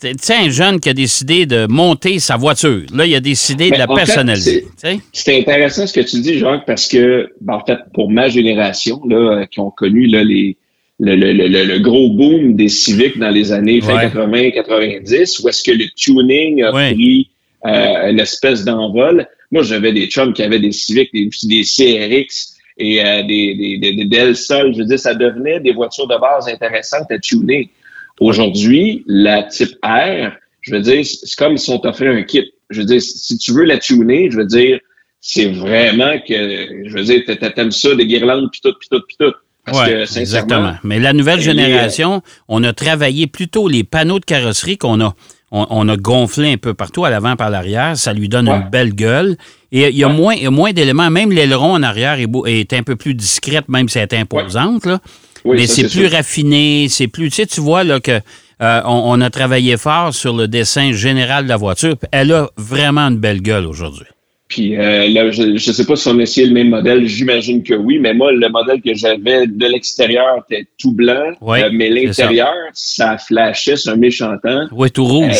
tu 0.00 0.14
sais, 0.20 0.34
un 0.34 0.50
jeune 0.50 0.80
qui 0.80 0.88
a 0.88 0.94
décidé 0.94 1.46
de 1.46 1.66
monter 1.66 2.18
sa 2.18 2.36
voiture. 2.36 2.82
Là, 2.94 3.06
il 3.06 3.14
a 3.14 3.20
décidé 3.20 3.70
de 3.70 3.76
la 3.76 3.86
personnaliser. 3.86 4.66
C'est 5.12 5.38
intéressant 5.38 5.86
ce 5.86 5.92
que 5.92 6.00
tu 6.00 6.20
dis, 6.20 6.38
Jacques, 6.38 6.64
parce 6.66 6.88
que, 6.88 7.32
ben, 7.40 7.54
en 7.54 7.64
fait, 7.64 7.78
pour 7.94 8.10
ma 8.10 8.28
génération, 8.28 9.00
là, 9.06 9.46
qui 9.46 9.60
ont 9.60 9.70
connu 9.70 10.06
là, 10.06 10.24
les, 10.24 10.56
le, 11.00 11.14
le, 11.16 11.64
le, 11.64 11.78
gros 11.78 12.10
boom 12.10 12.54
des 12.56 12.68
Civics 12.68 13.18
dans 13.18 13.30
les 13.30 13.52
années 13.52 13.80
80-90, 13.80 15.42
où 15.42 15.48
est-ce 15.48 15.62
que 15.62 15.72
le 15.72 15.86
tuning 15.96 16.62
a 16.62 16.72
pris 16.72 17.30
euh, 17.66 18.10
une 18.10 18.20
espèce 18.20 18.64
d'envol. 18.64 19.26
Moi, 19.50 19.62
j'avais 19.62 19.92
des 19.92 20.06
chums 20.06 20.32
qui 20.32 20.42
avaient 20.42 20.58
des 20.58 20.72
Civics, 20.72 21.12
des, 21.12 21.28
des 21.44 21.62
CRX 21.62 22.56
et 22.78 23.04
euh, 23.04 23.22
des, 23.22 23.78
des, 23.78 23.94
des, 23.94 24.04
des 24.04 24.34
Sol. 24.34 24.72
Je 24.74 24.78
veux 24.78 24.86
dire, 24.86 24.98
ça 24.98 25.14
devenait 25.14 25.60
des 25.60 25.72
voitures 25.72 26.06
de 26.06 26.18
base 26.18 26.48
intéressantes 26.48 27.10
à 27.10 27.18
tuner. 27.18 27.70
Aujourd'hui, 28.20 29.02
la 29.06 29.42
type 29.44 29.76
R, 29.82 30.32
je 30.60 30.74
veux 30.74 30.80
dire, 30.80 31.04
c'est 31.04 31.34
comme 31.36 31.56
si 31.56 31.70
on 31.70 31.78
t'offrait 31.78 32.08
un 32.08 32.22
kit. 32.22 32.52
je 32.68 32.80
veux 32.80 32.86
dire, 32.86 33.00
si 33.00 33.38
tu 33.38 33.52
veux 33.52 33.64
la 33.64 33.78
tuner, 33.78 34.30
je 34.30 34.36
veux 34.36 34.46
dire, 34.46 34.78
c'est 35.20 35.46
vraiment 35.46 36.18
que, 36.26 36.84
je 36.86 36.92
veux 36.92 37.04
dire, 37.04 37.22
t'aimes 37.54 37.72
ça, 37.72 37.94
des 37.94 38.06
guirlandes, 38.06 38.50
puis 38.52 38.60
tout, 38.62 38.74
puis 38.78 38.88
tout, 38.90 39.00
puis 39.06 39.16
tout. 39.18 39.32
Parce 39.64 39.88
que, 39.88 40.18
exactement. 40.18 40.74
Mais 40.84 40.98
la 40.98 41.12
nouvelle 41.12 41.40
génération, 41.40 42.22
on 42.48 42.62
a 42.64 42.72
travaillé 42.72 43.26
plutôt 43.26 43.68
les 43.68 43.84
panneaux 43.84 44.18
de 44.18 44.24
carrosserie 44.24 44.78
qu'on 44.78 45.00
a. 45.00 45.14
On, 45.52 45.88
a 45.88 45.96
gonflé 45.96 46.52
un 46.52 46.56
peu 46.58 46.74
partout 46.74 47.04
à 47.04 47.10
l'avant 47.10 47.34
par 47.34 47.50
l'arrière. 47.50 47.96
Ça 47.96 48.12
lui 48.12 48.28
donne 48.28 48.48
une 48.48 48.70
belle 48.70 48.94
gueule. 48.94 49.36
Et 49.72 49.88
il 49.88 49.96
y 49.96 50.04
a 50.04 50.08
moins, 50.08 50.36
moins 50.48 50.72
d'éléments. 50.72 51.10
Même 51.10 51.32
l'aileron 51.32 51.72
en 51.72 51.82
arrière 51.82 52.20
est, 52.20 52.28
est, 52.46 52.72
un 52.72 52.84
peu 52.84 52.94
plus 52.94 53.14
discrète, 53.14 53.68
même 53.68 53.88
si 53.88 53.98
elle 53.98 54.04
est 54.04 54.14
imposante. 54.14 54.86
Là. 54.86 55.00
Mais 55.44 55.66
c'est 55.66 55.88
plus 55.88 56.06
raffiné. 56.06 56.86
C'est 56.88 57.08
plus. 57.08 57.30
Tu 57.30 57.36
sais, 57.36 57.46
tu 57.46 57.60
vois 57.60 57.84
là, 57.84 58.00
que 58.00 58.20
euh, 58.62 58.80
on, 58.84 59.20
a 59.22 59.30
travaillé 59.30 59.76
fort 59.78 60.12
sur 60.12 60.36
le 60.36 60.46
dessin 60.46 60.92
général 60.92 61.44
de 61.44 61.48
la 61.48 61.56
voiture. 61.56 61.96
Elle 62.12 62.32
a 62.32 62.50
vraiment 62.58 63.02
une 63.02 63.16
belle 63.16 63.40
gueule 63.40 63.66
aujourd'hui. 63.66 64.06
Puis 64.48 64.76
euh, 64.76 65.08
là, 65.08 65.30
je 65.30 65.44
ne 65.44 65.58
sais 65.58 65.86
pas 65.86 65.94
si 65.94 66.08
on 66.08 66.18
a 66.18 66.22
essayé 66.22 66.46
le 66.46 66.52
même 66.52 66.70
modèle, 66.70 67.06
j'imagine 67.06 67.62
que 67.62 67.72
oui, 67.72 67.98
mais 68.00 68.12
moi, 68.12 68.32
le 68.32 68.48
modèle 68.48 68.82
que 68.82 68.92
j'avais 68.94 69.46
de 69.46 69.66
l'extérieur 69.66 70.44
était 70.44 70.66
tout 70.76 70.92
blanc, 70.92 71.32
euh, 71.40 71.70
mais 71.72 71.88
l'intérieur, 71.88 72.52
ça. 72.72 73.16
flashait 73.16 73.76
sur 73.76 73.92
un 73.92 73.96
méchant 73.96 74.34
temps. 74.42 74.66
Oui, 74.72 74.90
tout 74.90 75.06
rouge. 75.06 75.36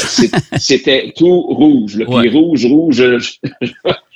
C'était 0.58 1.12
tout 1.16 1.40
rouge. 1.42 1.96
Là. 1.96 2.06
Puis 2.06 2.28
rouge, 2.30 2.64
rouge. 2.66 3.02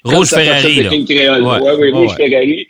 rouge 0.05 0.29
Ferrari. 0.29 0.85
Là. 0.85 0.91
Ouais. 0.91 1.73
oui, 1.81 1.91
rouge 1.91 2.15
Ferrari. 2.17 2.69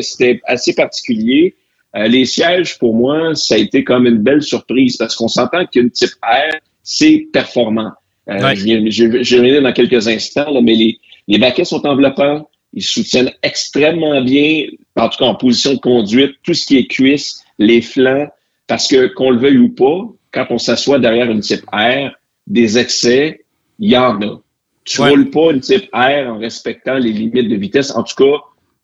c'était 0.00 0.40
assez 0.46 0.72
particulier. 0.72 1.54
Les 1.94 2.24
sièges, 2.24 2.78
pour 2.78 2.94
moi, 2.94 3.34
ça 3.34 3.54
a 3.54 3.58
été 3.58 3.84
comme 3.84 4.06
une 4.06 4.18
belle 4.18 4.42
surprise 4.42 4.96
parce 4.96 5.14
qu'on 5.14 5.28
s'entend 5.28 5.66
qu'une 5.66 5.90
type 5.90 6.14
R, 6.22 6.56
c'est 6.82 7.28
performant. 7.32 7.92
Je 8.26 9.06
vais, 9.06 9.22
je, 9.22 9.36
vais 9.36 9.60
dans 9.60 9.72
quelques 9.72 10.08
instants, 10.08 10.50
là, 10.50 10.60
mais 10.62 10.74
les, 10.74 10.98
les 11.28 11.38
baquets 11.38 11.64
sont 11.64 11.84
enveloppants. 11.86 12.48
Ils 12.72 12.82
soutiennent 12.82 13.32
extrêmement 13.42 14.22
bien, 14.22 14.66
en 14.96 15.08
tout 15.08 15.18
cas 15.18 15.26
en 15.26 15.34
position 15.34 15.74
de 15.74 15.78
conduite, 15.78 16.36
tout 16.42 16.54
ce 16.54 16.66
qui 16.66 16.78
est 16.78 16.86
cuisse, 16.86 17.44
les 17.58 17.82
flancs, 17.82 18.28
parce 18.66 18.88
que 18.88 19.08
qu'on 19.08 19.30
le 19.30 19.38
veuille 19.38 19.58
ou 19.58 19.68
pas, 19.68 20.08
quand 20.32 20.46
on 20.50 20.58
s'assoit 20.58 20.98
derrière 20.98 21.30
une 21.30 21.40
type 21.40 21.64
R, 21.70 22.10
des 22.46 22.78
excès, 22.78 23.44
il 23.78 23.90
y 23.90 23.96
en 23.96 24.20
a. 24.22 24.40
Tu 24.84 25.00
ne 25.00 25.10
roules 25.10 25.30
pas 25.30 25.52
une 25.52 25.60
type 25.60 25.88
R 25.92 26.28
en 26.28 26.38
respectant 26.38 26.94
les 26.94 27.12
limites 27.12 27.48
de 27.48 27.56
vitesse, 27.56 27.94
en 27.94 28.02
tout 28.02 28.14
cas, 28.16 28.38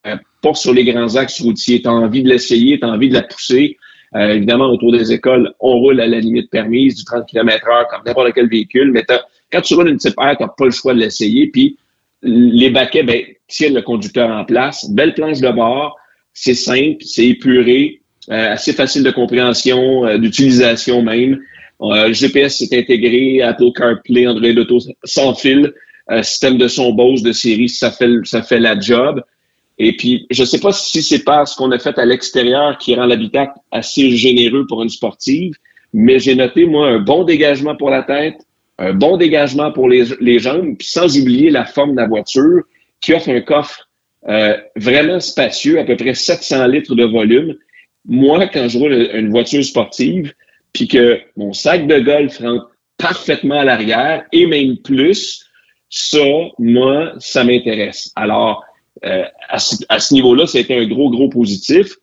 euh, 0.09 0.15
pas 0.41 0.53
sur 0.53 0.73
les 0.73 0.85
grands 0.85 1.15
axes 1.15 1.41
routiers. 1.41 1.81
Tu 1.81 1.87
as 1.87 1.93
envie 1.93 2.23
de 2.23 2.29
l'essayer, 2.29 2.79
tu 2.79 2.85
as 2.85 2.89
envie 2.89 3.09
de 3.09 3.13
la 3.13 3.23
pousser. 3.23 3.77
Euh, 4.15 4.33
évidemment, 4.33 4.67
autour 4.67 4.91
des 4.91 5.11
écoles, 5.11 5.53
on 5.59 5.79
roule 5.79 5.99
à 6.01 6.07
la 6.07 6.19
limite 6.19 6.49
permise 6.49 6.95
du 6.95 7.03
30 7.03 7.27
km 7.27 7.65
h 7.67 7.89
comme 7.89 8.01
n'importe 8.05 8.33
quel 8.33 8.49
véhicule, 8.49 8.91
mais 8.91 9.05
quand 9.51 9.61
tu 9.61 9.75
roules 9.75 9.89
une 9.89 9.97
type 9.97 10.15
R, 10.17 10.35
tu 10.35 10.43
n'as 10.43 10.49
pas 10.49 10.65
le 10.65 10.71
choix 10.71 10.93
de 10.93 10.99
l'essayer. 10.99 11.47
Puis, 11.47 11.77
les 12.21 12.69
baquets 12.69 13.03
ben, 13.03 13.21
tiennent 13.47 13.75
le 13.75 13.81
conducteur 13.81 14.29
en 14.29 14.45
place. 14.45 14.89
Belle 14.89 15.13
planche 15.13 15.39
de 15.39 15.49
bord, 15.51 15.95
c'est 16.33 16.55
simple, 16.55 16.97
c'est 17.01 17.27
épuré, 17.27 18.01
euh, 18.29 18.53
assez 18.53 18.73
facile 18.73 19.03
de 19.03 19.11
compréhension, 19.11 20.17
d'utilisation 20.17 21.01
même. 21.01 21.39
GPS 22.11 22.61
est 22.61 22.77
intégré, 22.77 23.41
Apple 23.41 23.71
CarPlay, 23.73 24.27
Android 24.27 24.57
Auto 24.57 24.79
sans 25.05 25.33
fil, 25.33 25.71
système 26.23 26.57
de 26.57 26.67
son 26.67 26.91
Bose 26.91 27.23
de 27.23 27.31
série, 27.31 27.69
ça 27.69 27.89
fait 27.89 28.09
ça 28.25 28.41
fait 28.41 28.59
la 28.59 28.77
job. 28.77 29.23
Et 29.79 29.95
puis, 29.95 30.27
je 30.29 30.43
ne 30.43 30.45
sais 30.45 30.59
pas 30.59 30.73
si 30.73 31.01
c'est 31.01 31.23
parce 31.23 31.55
qu'on 31.55 31.71
a 31.71 31.79
fait 31.79 31.97
à 31.97 32.05
l'extérieur 32.05 32.77
qui 32.77 32.95
rend 32.95 33.05
l'habitacle 33.05 33.53
assez 33.71 34.11
généreux 34.11 34.67
pour 34.67 34.83
une 34.83 34.89
sportive, 34.89 35.53
mais 35.93 36.19
j'ai 36.19 36.35
noté, 36.35 36.65
moi, 36.65 36.87
un 36.87 36.99
bon 36.99 37.23
dégagement 37.23 37.75
pour 37.75 37.89
la 37.89 38.03
tête, 38.03 38.35
un 38.77 38.93
bon 38.93 39.17
dégagement 39.17 39.71
pour 39.71 39.89
les, 39.89 40.05
les 40.19 40.39
jambes, 40.39 40.75
sans 40.81 41.17
oublier 41.17 41.49
la 41.49 41.65
forme 41.65 41.91
de 41.91 42.01
la 42.01 42.07
voiture 42.07 42.63
qui 43.01 43.13
offre 43.13 43.29
un 43.29 43.41
coffre 43.41 43.89
euh, 44.27 44.57
vraiment 44.75 45.21
spacieux, 45.21 45.79
à 45.79 45.85
peu 45.85 45.95
près 45.95 46.13
700 46.13 46.67
litres 46.67 46.93
de 46.93 47.05
volume. 47.05 47.55
Moi, 48.05 48.47
quand 48.47 48.67
je 48.67 48.77
roule 48.77 49.09
une 49.13 49.29
voiture 49.29 49.63
sportive, 49.63 50.33
puis 50.73 50.87
que 50.87 51.19
mon 51.37 51.53
sac 51.53 51.87
de 51.87 51.99
golf 51.99 52.37
rentre 52.39 52.69
parfaitement 52.97 53.59
à 53.59 53.63
l'arrière 53.63 54.25
et 54.33 54.45
même 54.45 54.77
plus, 54.77 55.45
ça, 55.89 56.19
moi, 56.59 57.13
ça 57.19 57.43
m'intéresse. 57.43 58.11
Alors, 58.15 58.63
euh, 59.05 59.23
à 59.47 59.59
ce, 59.59 59.75
à 59.89 59.99
ce 59.99 60.13
niveau-là, 60.13 60.47
c'était 60.47 60.75
un 60.75 60.85
gros, 60.85 61.09
gros 61.09 61.29
positif. 61.29 61.95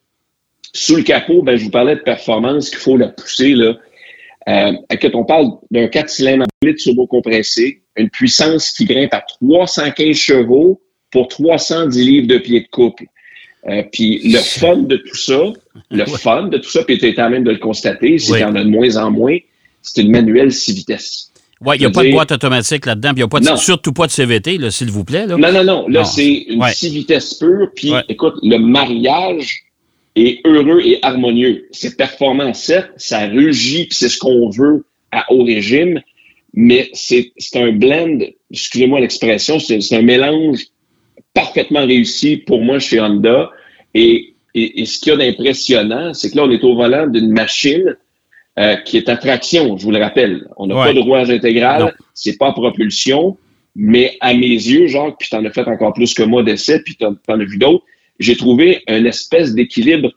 Sous 0.72 0.96
le 0.96 1.02
capot, 1.02 1.42
ben, 1.42 1.56
je 1.56 1.64
vous 1.64 1.70
parlais 1.70 1.96
de 1.96 2.00
performance 2.00 2.70
qu'il 2.70 2.78
faut 2.78 2.96
la 2.96 3.08
pousser. 3.08 3.54
Là. 3.54 3.76
Euh, 4.48 4.72
on 5.14 5.24
parle 5.24 5.50
d'un 5.70 5.88
4 5.88 6.08
cylindres 6.08 6.44
en 6.44 6.72
turbo-compressé, 6.72 7.82
une 7.96 8.10
puissance 8.10 8.70
qui 8.70 8.84
grimpe 8.84 9.12
à 9.12 9.20
315 9.20 10.16
chevaux 10.16 10.80
pour 11.10 11.28
310 11.28 12.04
livres 12.04 12.26
de 12.26 12.38
pied 12.38 12.60
de 12.60 12.68
couple. 12.68 13.04
Euh, 13.68 13.82
puis 13.92 14.20
le 14.24 14.38
fun 14.60 14.76
de 14.76 14.96
tout 14.96 15.16
ça, 15.16 15.52
le 15.90 16.04
fun 16.04 16.44
de 16.44 16.58
tout 16.58 16.70
ça, 16.70 16.84
puis 16.84 16.98
tu 16.98 17.08
es 17.08 17.18
à 17.18 17.28
même 17.28 17.44
de 17.44 17.50
le 17.50 17.58
constater, 17.58 18.18
c'est 18.18 18.32
qu'il 18.32 18.40
y 18.40 18.44
en 18.44 18.54
a 18.54 18.62
de 18.62 18.68
moins 18.68 18.96
en 18.96 19.10
moins, 19.10 19.36
c'est 19.82 20.02
une 20.02 20.10
manuelle 20.10 20.52
6 20.52 20.74
vitesses. 20.74 21.32
Oui, 21.62 21.76
il 21.76 21.80
n'y 21.80 21.86
a 21.86 21.90
pas 21.90 22.04
de 22.04 22.10
boîte 22.10 22.32
automatique 22.32 22.84
là-dedans, 22.84 23.10
puis 23.10 23.22
il 23.22 23.25
n'y 23.25 23.36
a 23.36 23.40
pas 23.40 23.56
surtout 23.56 23.92
pas 23.92 24.06
de 24.06 24.12
CVT, 24.12 24.70
s'il 24.70 24.90
vous 24.90 25.04
plaît. 25.04 25.26
Là. 25.26 25.36
Non, 25.36 25.52
non, 25.52 25.64
non. 25.64 25.88
Là, 25.88 26.04
c'est 26.04 26.46
une 26.48 26.62
6 26.62 26.90
vitesses 26.90 27.34
pure, 27.34 27.70
puis 27.75 27.92
écoute, 28.08 28.34
le 28.42 28.58
mariage 28.58 29.62
est 30.16 30.40
heureux 30.46 30.82
et 30.84 30.98
harmonieux. 31.02 31.66
C'est 31.72 31.96
performant, 31.96 32.52
certes, 32.52 32.90
ça 32.96 33.26
rugit, 33.26 33.86
puis 33.86 33.96
c'est 33.96 34.08
ce 34.08 34.18
qu'on 34.18 34.50
veut 34.50 34.84
à 35.12 35.25
haut 35.32 35.44
régime, 35.44 36.00
mais 36.52 36.90
c'est 36.92 37.32
un 37.54 37.72
blend, 37.72 38.18
excusez-moi 38.50 39.00
l'expression, 39.00 39.58
c'est 39.58 39.92
un 39.92 40.02
mélange 40.02 40.66
parfaitement 41.32 41.86
réussi 41.86 42.38
pour 42.38 42.62
moi 42.62 42.78
chez 42.78 43.00
Honda. 43.00 43.50
Et, 43.94 44.34
et, 44.54 44.84
ce 44.86 44.98
qu'il 44.98 45.12
y 45.12 45.14
a 45.14 45.18
d'impressionnant, 45.18 46.14
c'est 46.14 46.30
que 46.30 46.36
là, 46.36 46.44
on 46.44 46.50
est 46.50 46.64
au 46.64 46.75
volant 46.75 47.06
d'une 47.06 47.30
machine 47.32 47.96
euh, 48.58 48.76
qui 48.76 48.96
est 48.96 49.08
à 49.10 49.16
traction, 49.16 49.76
je 49.76 49.84
vous 49.84 49.90
le 49.90 49.98
rappelle. 49.98 50.48
On 50.56 50.66
n'a 50.66 50.75
pas 50.75 50.92
de 50.94 51.00
rouage 51.00 51.30
intégral, 51.30 51.94
c'est 52.14 52.38
pas 52.38 52.52
propulsion, 52.52 53.36
mais 53.75 54.16
à 54.20 54.32
mes 54.32 54.48
yeux, 54.48 54.86
Jacques, 54.86 55.16
puis 55.18 55.28
tu 55.28 55.36
en 55.36 55.44
as 55.44 55.50
fait 55.50 55.68
encore 55.68 55.92
plus 55.92 56.14
que 56.14 56.22
moi 56.22 56.42
d'essais, 56.42 56.80
puis 56.80 56.96
tu 56.96 57.04
en, 57.04 57.14
as 57.28 57.44
vu 57.44 57.58
d'autres, 57.58 57.84
j'ai 58.18 58.34
trouvé 58.34 58.82
une 58.88 59.04
espèce 59.04 59.52
d'équilibre 59.52 60.10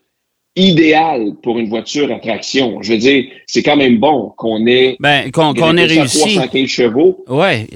idéal 0.56 1.34
pour 1.44 1.60
une 1.60 1.68
voiture 1.68 2.14
à 2.14 2.20
traction. 2.20 2.82
Je 2.82 2.94
veux 2.94 2.98
dire, 2.98 3.26
c'est 3.46 3.62
quand 3.62 3.76
même 3.76 3.98
bon 3.98 4.34
qu'on 4.38 4.66
ait, 4.68 4.96
ben, 5.02 5.30
qu'on, 5.32 5.54
ait 5.76 5.86
réussi. 5.86 6.36
315 6.36 6.68
chevaux. 6.68 7.26
Ouais, 7.28 7.68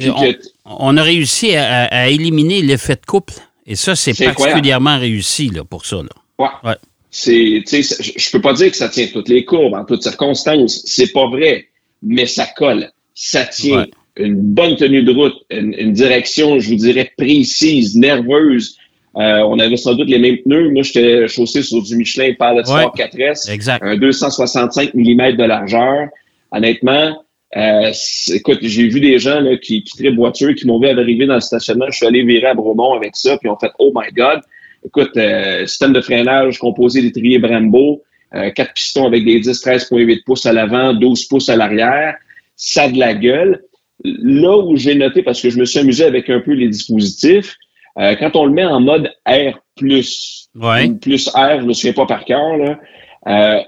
on, 0.65 0.96
a 0.96 1.03
réussi 1.03 1.58
à, 1.58 2.08
éliminer 2.08 2.62
l'effet 2.62 2.96
de 2.96 3.05
couple. 3.05 3.34
Et 3.65 3.75
ça, 3.75 3.98
c'est, 3.98 4.13
particulièrement 4.13 4.98
réussi 4.98 5.50
là, 5.50 5.65
pour 5.65 5.86
ça. 5.86 5.98
Là. 5.98 6.51
Ouais. 6.63 6.75
C'est, 7.15 7.63
je 7.67 8.32
peux 8.32 8.41
pas 8.41 8.53
dire 8.53 8.72
que 8.72 8.75
ça 8.75 8.89
tient 8.89 9.05
toutes 9.13 9.29
les 9.29 9.46
courbes 9.46 9.75
en 9.75 9.86
toutes 9.86 10.01
circonstances. 10.01 10.82
C'est 10.86 11.13
pas 11.13 11.27
vrai, 11.27 11.67
mais 12.01 12.25
ça 12.25 12.48
colle. 12.58 12.89
Ça 13.13 13.46
tient. 13.46 13.86
Une 14.17 14.36
bonne 14.36 14.75
tenue 14.75 15.03
de 15.03 15.12
route, 15.12 15.36
une, 15.51 15.75
une 15.77 15.93
direction, 15.93 16.60
je 16.60 16.70
vous 16.70 16.75
dirais, 16.75 17.12
précise, 17.15 17.96
nerveuse, 17.96 18.77
euh, 19.15 19.41
on 19.48 19.60
avait 19.60 19.77
sans 19.77 19.93
doute 19.93 20.10
les 20.10 20.17
mêmes 20.17 20.38
pneus. 20.38 20.72
Moi, 20.72 20.82
j'étais 20.82 21.27
chaussé 21.27 21.62
sur 21.62 21.84
du 21.84 21.96
Michelin 21.96 22.34
Pilot 22.34 22.63
Sport 22.63 22.96
4S. 22.96 23.51
Exact. 23.51 23.84
Un 23.84 23.96
265 23.98 24.96
mm 24.96 25.36
de 25.36 25.43
largeur. 25.43 26.08
Honnêtement, 26.51 27.24
euh, 27.55 27.91
écoute, 28.34 28.60
j'ai 28.63 28.88
vu 28.88 29.00
des 29.00 29.20
gens 29.20 29.39
là, 29.39 29.58
qui, 29.58 29.84
qui 29.84 29.98
trippent 29.98 30.15
voiture, 30.15 30.55
qui 30.55 30.65
m'ont 30.65 30.79
vu 30.79 30.88
arriver 30.88 31.27
dans 31.27 31.36
le 31.36 31.41
stationnement. 31.41 31.86
Je 31.91 31.98
suis 31.98 32.08
allé 32.08 32.24
virer 32.24 32.48
à 32.48 32.53
Bromont 32.55 32.93
avec 32.93 33.15
ça, 33.15 33.38
puis 33.38 33.50
on 33.50 33.58
fait 33.58 33.72
Oh 33.77 33.91
my 33.96 34.12
God! 34.12 34.41
Écoute, 34.86 35.16
euh, 35.18 35.66
système 35.66 35.94
de 35.94 36.02
freinage 36.02 36.60
composé 36.60 37.02
d'étriers 37.02 37.40
Brembo, 37.40 38.04
euh, 38.36 38.50
quatre 38.52 38.74
pistons 38.74 39.06
avec 39.06 39.25
des 39.25 39.40
10, 39.40 39.62
13,8 39.62 40.24
pouces 40.24 40.46
à 40.46 40.54
l'avant, 40.54 40.94
12 40.94 41.25
pouces 41.25 41.50
à 41.50 41.56
l'arrière. 41.56 42.16
Ça 42.56 42.84
a 42.84 42.90
de 42.90 43.00
la 43.00 43.13
gueule. 43.13 43.63
Là 44.04 44.58
où 44.58 44.75
j'ai 44.75 44.96
noté, 44.96 45.24
parce 45.24 45.42
que 45.42 45.50
je 45.50 45.58
me 45.58 45.66
suis 45.66 45.80
amusé 45.80 46.04
avec 46.04 46.30
un 46.30 46.40
peu 46.40 46.52
les 46.52 46.68
dispositifs, 46.68 47.56
euh, 48.00 48.16
quand 48.16 48.36
on 48.36 48.46
le 48.46 48.52
met 48.52 48.66
en 48.66 48.82
mode 48.82 49.12
R+, 49.25 49.60
plus 49.75 50.50
R, 50.56 51.62
je 51.62 51.66
me 51.66 51.74
souviens 51.74 51.94
pas 51.94 52.06
par 52.06 52.25
cœur, 52.25 52.58
là, 52.58 52.80
euh, 53.28 53.60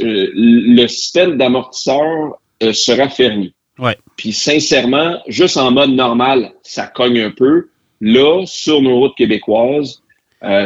le 0.00 0.86
système 0.86 1.36
d'amortisseur 1.36 2.38
sera 2.72 3.08
fermé. 3.08 3.52
Ouais. 3.78 3.96
Puis 4.16 4.32
sincèrement, 4.32 5.18
juste 5.26 5.56
en 5.56 5.70
mode 5.72 5.90
normal, 5.90 6.52
ça 6.62 6.86
cogne 6.86 7.20
un 7.20 7.30
peu. 7.30 7.68
Là, 8.00 8.44
sur 8.46 8.80
nos 8.80 8.98
routes 9.00 9.16
québécoises, 9.16 10.03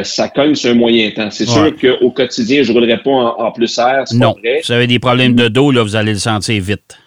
ça 0.03 0.29
cogne 0.29 0.55
sur 0.55 0.71
un 0.71 0.75
moyen 0.75 1.11
temps. 1.11 1.31
C'est 1.31 1.47
sûr 1.47 1.73
qu'au 1.77 2.11
quotidien, 2.11 2.63
je 2.63 2.71
ne 2.71 2.79
roulerai 2.79 3.01
pas 3.01 3.11
en, 3.11 3.51
plus 3.51 3.77
R, 3.77 4.03
c'est 4.05 4.19
pas 4.19 4.33
vrai. 4.33 4.61
Vous 4.65 4.71
avez 4.71 4.87
des 4.87 4.99
problèmes 4.99 5.35
de 5.35 5.47
dos, 5.47 5.71
là, 5.71 5.83
vous 5.83 5.95
allez 5.95 6.13
le 6.13 6.19
sentir 6.19 6.61
vite. 6.61 6.97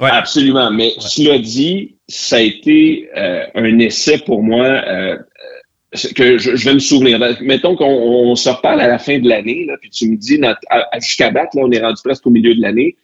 Ouais. 0.00 0.10
Absolument. 0.10 0.70
Mais 0.70 0.92
cela 0.98 1.38
dit, 1.38 1.96
ça 2.08 2.36
a 2.36 2.40
été 2.40 3.08
un 3.54 3.78
essai 3.78 4.18
pour 4.18 4.42
moi 4.42 4.82
que 6.14 6.38
je, 6.38 6.50
vais 6.64 6.74
me 6.74 6.78
souvenir. 6.78 7.18
Mettons 7.40 7.76
qu'on 7.76 8.34
se 8.34 8.48
reparle 8.48 8.80
à 8.80 8.88
la 8.88 8.98
fin 8.98 9.18
de 9.18 9.28
l'année, 9.28 9.66
puis 9.80 9.90
tu 9.90 10.08
me 10.08 10.16
dis, 10.16 10.40
jusqu'à 11.00 11.30
date, 11.30 11.54
là, 11.54 11.62
on 11.64 11.70
est 11.70 11.80
rendu 11.80 12.00
presque 12.02 12.26
au 12.26 12.30
milieu 12.30 12.54
de 12.54 12.62
l'année. 12.62 12.96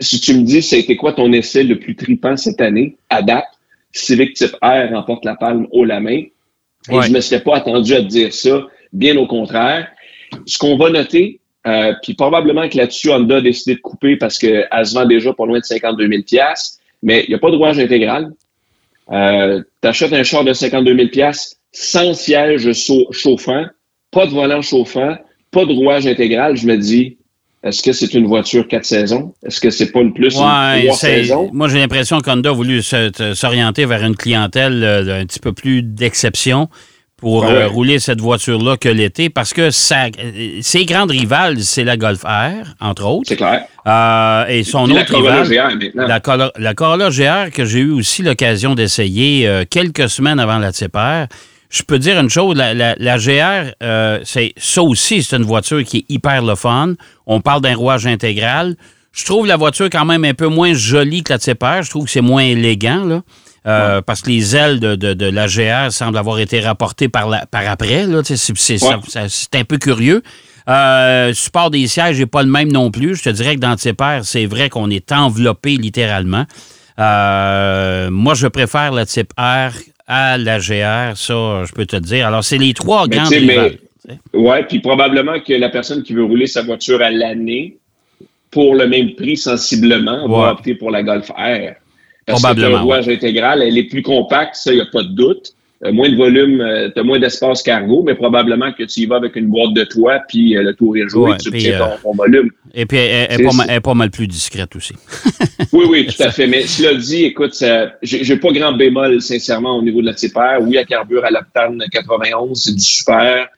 Si 0.00 0.20
tu 0.20 0.34
me 0.34 0.42
dis, 0.42 0.62
ça 0.62 0.76
a 0.76 0.78
été 0.78 0.96
quoi 0.96 1.12
ton 1.12 1.32
essai 1.32 1.64
le 1.64 1.78
plus 1.78 1.96
tripant 1.96 2.36
cette 2.36 2.60
année, 2.60 2.96
à 3.08 3.22
date, 3.22 3.46
Civic 3.92 4.34
Type 4.34 4.54
R 4.62 4.90
remporte 4.92 5.24
la 5.24 5.34
palme 5.34 5.66
haut 5.72 5.84
la 5.84 6.00
main. 6.00 6.24
Et 6.90 6.94
Ouais. 6.94 7.02
je 7.02 7.08
ne 7.08 7.14
me 7.16 7.20
serais 7.20 7.40
pas 7.40 7.56
attendu 7.56 7.94
à 7.94 8.00
te 8.00 8.06
dire 8.06 8.32
ça, 8.32 8.66
bien 8.92 9.16
au 9.16 9.26
contraire. 9.26 9.88
Ce 10.46 10.58
qu'on 10.58 10.76
va 10.76 10.90
noter, 10.90 11.40
euh, 11.66 11.92
puis 12.02 12.14
probablement 12.14 12.68
que 12.68 12.76
là-dessus, 12.76 13.10
Honda 13.10 13.36
a 13.36 13.40
décidé 13.40 13.74
de 13.76 13.80
couper 13.80 14.16
parce 14.16 14.38
qu'elle 14.38 14.68
se 14.84 14.94
vend 14.94 15.04
déjà 15.04 15.32
pas 15.32 15.46
loin 15.46 15.58
de 15.58 15.64
52 15.64 16.08
000 16.08 16.22
mais 17.02 17.24
il 17.24 17.30
n'y 17.30 17.34
a 17.34 17.38
pas 17.38 17.50
de 17.50 17.56
rouage 17.56 17.78
intégral. 17.78 18.32
Euh, 19.12 19.62
tu 19.82 19.88
achètes 19.88 20.12
un 20.12 20.22
char 20.22 20.44
de 20.44 20.52
52 20.52 20.96
000 21.12 21.30
sans 21.72 22.14
siège 22.14 22.72
chauffant, 23.12 23.66
pas 24.10 24.26
de 24.26 24.30
volant 24.30 24.62
chauffant, 24.62 25.16
pas 25.50 25.64
de 25.64 25.72
rouage 25.72 26.06
intégral. 26.06 26.56
Je 26.56 26.66
me 26.66 26.76
dis, 26.76 27.17
est-ce 27.64 27.82
que 27.82 27.92
c'est 27.92 28.14
une 28.14 28.26
voiture 28.26 28.66
quatre 28.68 28.84
saisons? 28.84 29.34
Est-ce 29.44 29.60
que 29.60 29.70
c'est 29.70 29.90
pas 29.92 30.00
une 30.00 30.12
plus 30.14 30.34
une 30.36 30.42
Ouais, 30.42 30.84
trois 30.86 30.96
c'est- 30.96 31.22
saisons? 31.24 31.50
moi 31.52 31.68
j'ai 31.68 31.78
l'impression 31.78 32.20
qu'Honda 32.20 32.50
a 32.50 32.52
voulu 32.52 32.82
s'orienter 32.82 33.84
vers 33.84 34.04
une 34.04 34.16
clientèle 34.16 34.82
euh, 34.84 35.20
un 35.22 35.26
petit 35.26 35.40
peu 35.40 35.52
plus 35.52 35.82
d'exception 35.82 36.68
pour 37.16 37.44
euh, 37.46 37.48
ouais. 37.52 37.64
rouler 37.64 37.98
cette 37.98 38.20
voiture-là 38.20 38.76
que 38.76 38.88
l'été, 38.88 39.28
parce 39.28 39.52
que 39.52 39.62
euh, 39.62 40.58
ses 40.60 40.84
grandes 40.84 41.10
rivales, 41.10 41.58
c'est 41.62 41.82
la 41.82 41.96
Golf 41.96 42.22
R, 42.22 42.76
entre 42.80 43.06
autres, 43.06 43.24
C'est 43.26 43.36
clair. 43.36 43.64
Euh, 43.88 44.46
et 44.46 44.62
son 44.62 44.86
la 44.86 45.00
autre 45.00 45.10
Corolla 45.10 45.42
rival, 45.42 45.78
GR 45.80 45.90
la, 45.96 46.20
Corolla- 46.20 46.52
la 46.56 46.74
Corolla 46.74 47.10
GR 47.10 47.50
que 47.52 47.64
j'ai 47.64 47.80
eu 47.80 47.90
aussi 47.90 48.22
l'occasion 48.22 48.76
d'essayer 48.76 49.48
euh, 49.48 49.64
quelques 49.68 50.08
semaines 50.08 50.38
avant 50.38 50.58
la 50.58 50.70
Type 50.70 50.94
R. 50.94 51.26
Je 51.70 51.82
peux 51.82 51.98
dire 51.98 52.18
une 52.18 52.30
chose, 52.30 52.56
la, 52.56 52.72
la- 52.72 52.94
la 52.98 53.18
GR, 53.18 53.72
euh, 53.82 54.20
c'est 54.24 54.54
ça 54.56 54.82
aussi, 54.82 55.22
c'est 55.22 55.36
une 55.36 55.42
voiture 55.44 55.84
qui 55.84 55.98
est 55.98 56.04
hyper 56.08 56.42
le 56.42 56.54
fun. 56.54 56.94
On 57.26 57.40
parle 57.42 57.60
d'un 57.60 57.74
rouage 57.76 58.06
intégral. 58.06 58.74
Je 59.12 59.24
trouve 59.24 59.46
la 59.46 59.56
voiture 59.56 59.90
quand 59.90 60.04
même 60.06 60.24
un 60.24 60.34
peu 60.34 60.46
moins 60.46 60.72
jolie 60.74 61.22
que 61.22 61.32
la 61.32 61.38
Type 61.38 61.62
R. 61.62 61.82
Je 61.82 61.90
trouve 61.90 62.04
que 62.06 62.10
c'est 62.10 62.20
moins 62.22 62.42
élégant, 62.42 63.04
là. 63.04 63.20
Euh, 63.66 64.00
Parce 64.00 64.22
que 64.22 64.30
les 64.30 64.56
ailes 64.56 64.80
de, 64.80 64.94
de- 64.94 65.12
de 65.12 65.26
la 65.26 65.46
GR 65.46 65.92
semblent 65.92 66.16
avoir 66.16 66.38
été 66.38 66.60
rapportées 66.60 67.08
par, 67.10 67.28
la- 67.28 67.44
par 67.44 67.68
après. 67.68 68.06
C'est 68.24 68.82
Ouais. 68.82 69.26
un 69.60 69.64
peu 69.64 69.76
curieux. 69.76 70.22
Euh, 70.70 71.34
support 71.34 71.70
des 71.70 71.86
sièges 71.86 72.18
n'est 72.18 72.26
pas 72.26 72.42
le 72.42 72.48
même 72.50 72.70
non 72.72 72.90
plus. 72.90 73.16
Je 73.16 73.24
te 73.24 73.28
dirais 73.30 73.56
que 73.56 73.60
dans 73.60 73.70
le 73.70 73.76
Type 73.76 74.00
R, 74.00 74.20
c'est 74.22 74.46
vrai 74.46 74.70
qu'on 74.70 74.88
est 74.90 75.12
enveloppé 75.12 75.76
littéralement. 75.76 76.44
Euh, 76.98 78.10
moi, 78.10 78.34
je 78.34 78.46
préfère 78.46 78.92
la 78.92 79.06
Type 79.06 79.32
R 79.38 79.70
à 80.08 80.38
la 80.38 80.58
GR, 80.58 81.16
ça, 81.16 81.64
je 81.64 81.72
peux 81.72 81.86
te 81.86 81.96
le 81.96 82.00
dire. 82.02 82.26
Alors, 82.26 82.42
c'est 82.42 82.58
les 82.58 82.72
trois 82.74 83.06
Mais 83.06 83.16
grandes 83.16 83.28
rivales. 83.28 83.78
Ouais, 84.32 84.64
puis 84.64 84.80
probablement 84.80 85.38
que 85.38 85.52
la 85.52 85.68
personne 85.68 86.02
qui 86.02 86.14
veut 86.14 86.24
rouler 86.24 86.46
sa 86.46 86.62
voiture 86.62 87.02
à 87.02 87.10
l'année 87.10 87.76
pour 88.50 88.74
le 88.74 88.88
même 88.88 89.14
prix 89.14 89.36
sensiblement 89.36 90.24
Ouais. 90.24 90.42
va 90.44 90.52
opter 90.52 90.74
pour 90.74 90.90
la 90.90 91.02
Golf 91.02 91.28
R. 91.28 91.74
Parce 92.26 92.40
Probablement, 92.40 92.66
que 92.68 92.72
le 92.72 92.78
rouage 92.78 93.08
intégral, 93.08 93.62
elle 93.62 93.76
est 93.76 93.84
plus 93.84 94.02
compacte, 94.02 94.54
ça, 94.54 94.72
il 94.72 94.76
n'y 94.76 94.80
a 94.82 94.86
pas 94.86 95.02
de 95.02 95.08
doute. 95.14 95.52
Euh, 95.84 95.92
moins 95.92 96.08
de 96.08 96.16
volume, 96.16 96.90
tu 96.94 96.98
as 97.00 97.02
moins 97.04 97.18
d'espace 97.20 97.62
cargo, 97.62 98.02
mais 98.04 98.14
probablement 98.14 98.72
que 98.72 98.82
tu 98.84 99.00
y 99.00 99.06
vas 99.06 99.16
avec 99.16 99.36
une 99.36 99.46
boîte 99.46 99.74
de 99.74 99.84
toit, 99.84 100.20
puis 100.28 100.56
euh, 100.56 100.62
le 100.62 100.74
tour 100.74 100.96
est 100.96 101.08
joué, 101.08 101.30
Ouais, 101.32 101.36
tu 101.38 101.50
tiens 101.52 101.78
ton, 101.78 101.84
euh, 101.84 101.96
ton 102.02 102.12
volume. 102.14 102.50
Et 102.74 102.86
puis, 102.86 102.98
elle, 102.98 103.26
elle 103.30 103.40
est 103.40 103.44
pas, 103.44 103.52
mal- 103.52 103.66
elle 103.68 103.76
est 103.76 103.80
pas 103.80 103.94
mal 103.94 104.10
plus 104.10 104.26
discrète 104.26 104.74
aussi. 104.76 104.94
Oui, 105.72 105.84
oui, 105.90 106.06
tout 106.06 106.22
à 106.22 106.30
fait. 106.32 106.46
Mais 106.46 106.66
cela 106.66 106.94
dit, 106.94 107.24
écoute, 107.24 107.52
j'ai 108.02 108.36
pas 108.36 108.52
grand 108.52 108.72
bémol, 108.72 109.20
sincèrement, 109.20 109.76
au 109.76 109.82
niveau 109.82 110.00
de 110.00 110.06
la 110.06 110.14
Type 110.14 110.34
R. 110.34 110.60
Oui, 110.62 110.78
à 110.78 110.84
carbure 110.84 111.24
à 111.24 111.30
l'octane 111.30 111.82
91, 111.92 112.58
c'est 112.62 112.74
du 112.74 112.80
super. 112.80 113.48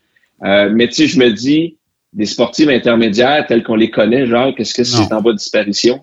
Euh, 0.45 0.71
mais 0.73 0.89
tu 0.89 0.95
sais, 0.95 1.07
je 1.07 1.19
me 1.19 1.31
dis, 1.31 1.77
des 2.13 2.27
sportives 2.27 2.69
intermédiaires 2.71 3.47
tels 3.47 3.63
qu'on 3.63 3.77
les 3.77 3.91
connaît, 3.91 4.27
genre, 4.27 4.53
qu'est-ce 4.57 4.75
que 4.75 4.83
c'est 4.85 5.13
en 5.13 5.21
voie 5.21 5.33
de 5.33 5.39
disparition? 5.39 6.03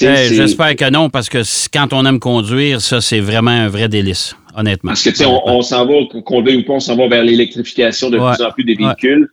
Eh, 0.00 0.28
J'espère 0.34 0.74
que 0.76 0.90
non, 0.90 1.10
parce 1.10 1.28
que 1.28 1.38
quand 1.72 1.92
on 1.92 2.04
aime 2.06 2.18
conduire, 2.20 2.80
ça, 2.80 3.00
c'est 3.00 3.20
vraiment 3.20 3.50
un 3.50 3.68
vrai 3.68 3.88
délice, 3.88 4.34
honnêtement. 4.56 4.90
Parce 4.92 5.02
que, 5.02 5.10
tu 5.10 5.16
sais, 5.16 5.26
on, 5.26 5.40
on 5.46 5.62
s'en 5.62 5.86
va, 5.86 5.94
qu'on 6.24 6.40
le 6.40 6.46
veuille 6.46 6.60
ou 6.60 6.64
pas, 6.64 6.74
on 6.74 6.80
s'en 6.80 6.96
va 6.96 7.08
vers 7.08 7.22
l'électrification 7.24 8.08
de 8.10 8.18
Ouais. 8.18 8.32
plus 8.34 8.44
en 8.44 8.50
plus 8.52 8.64
des 8.64 8.74
véhicules. 8.74 9.28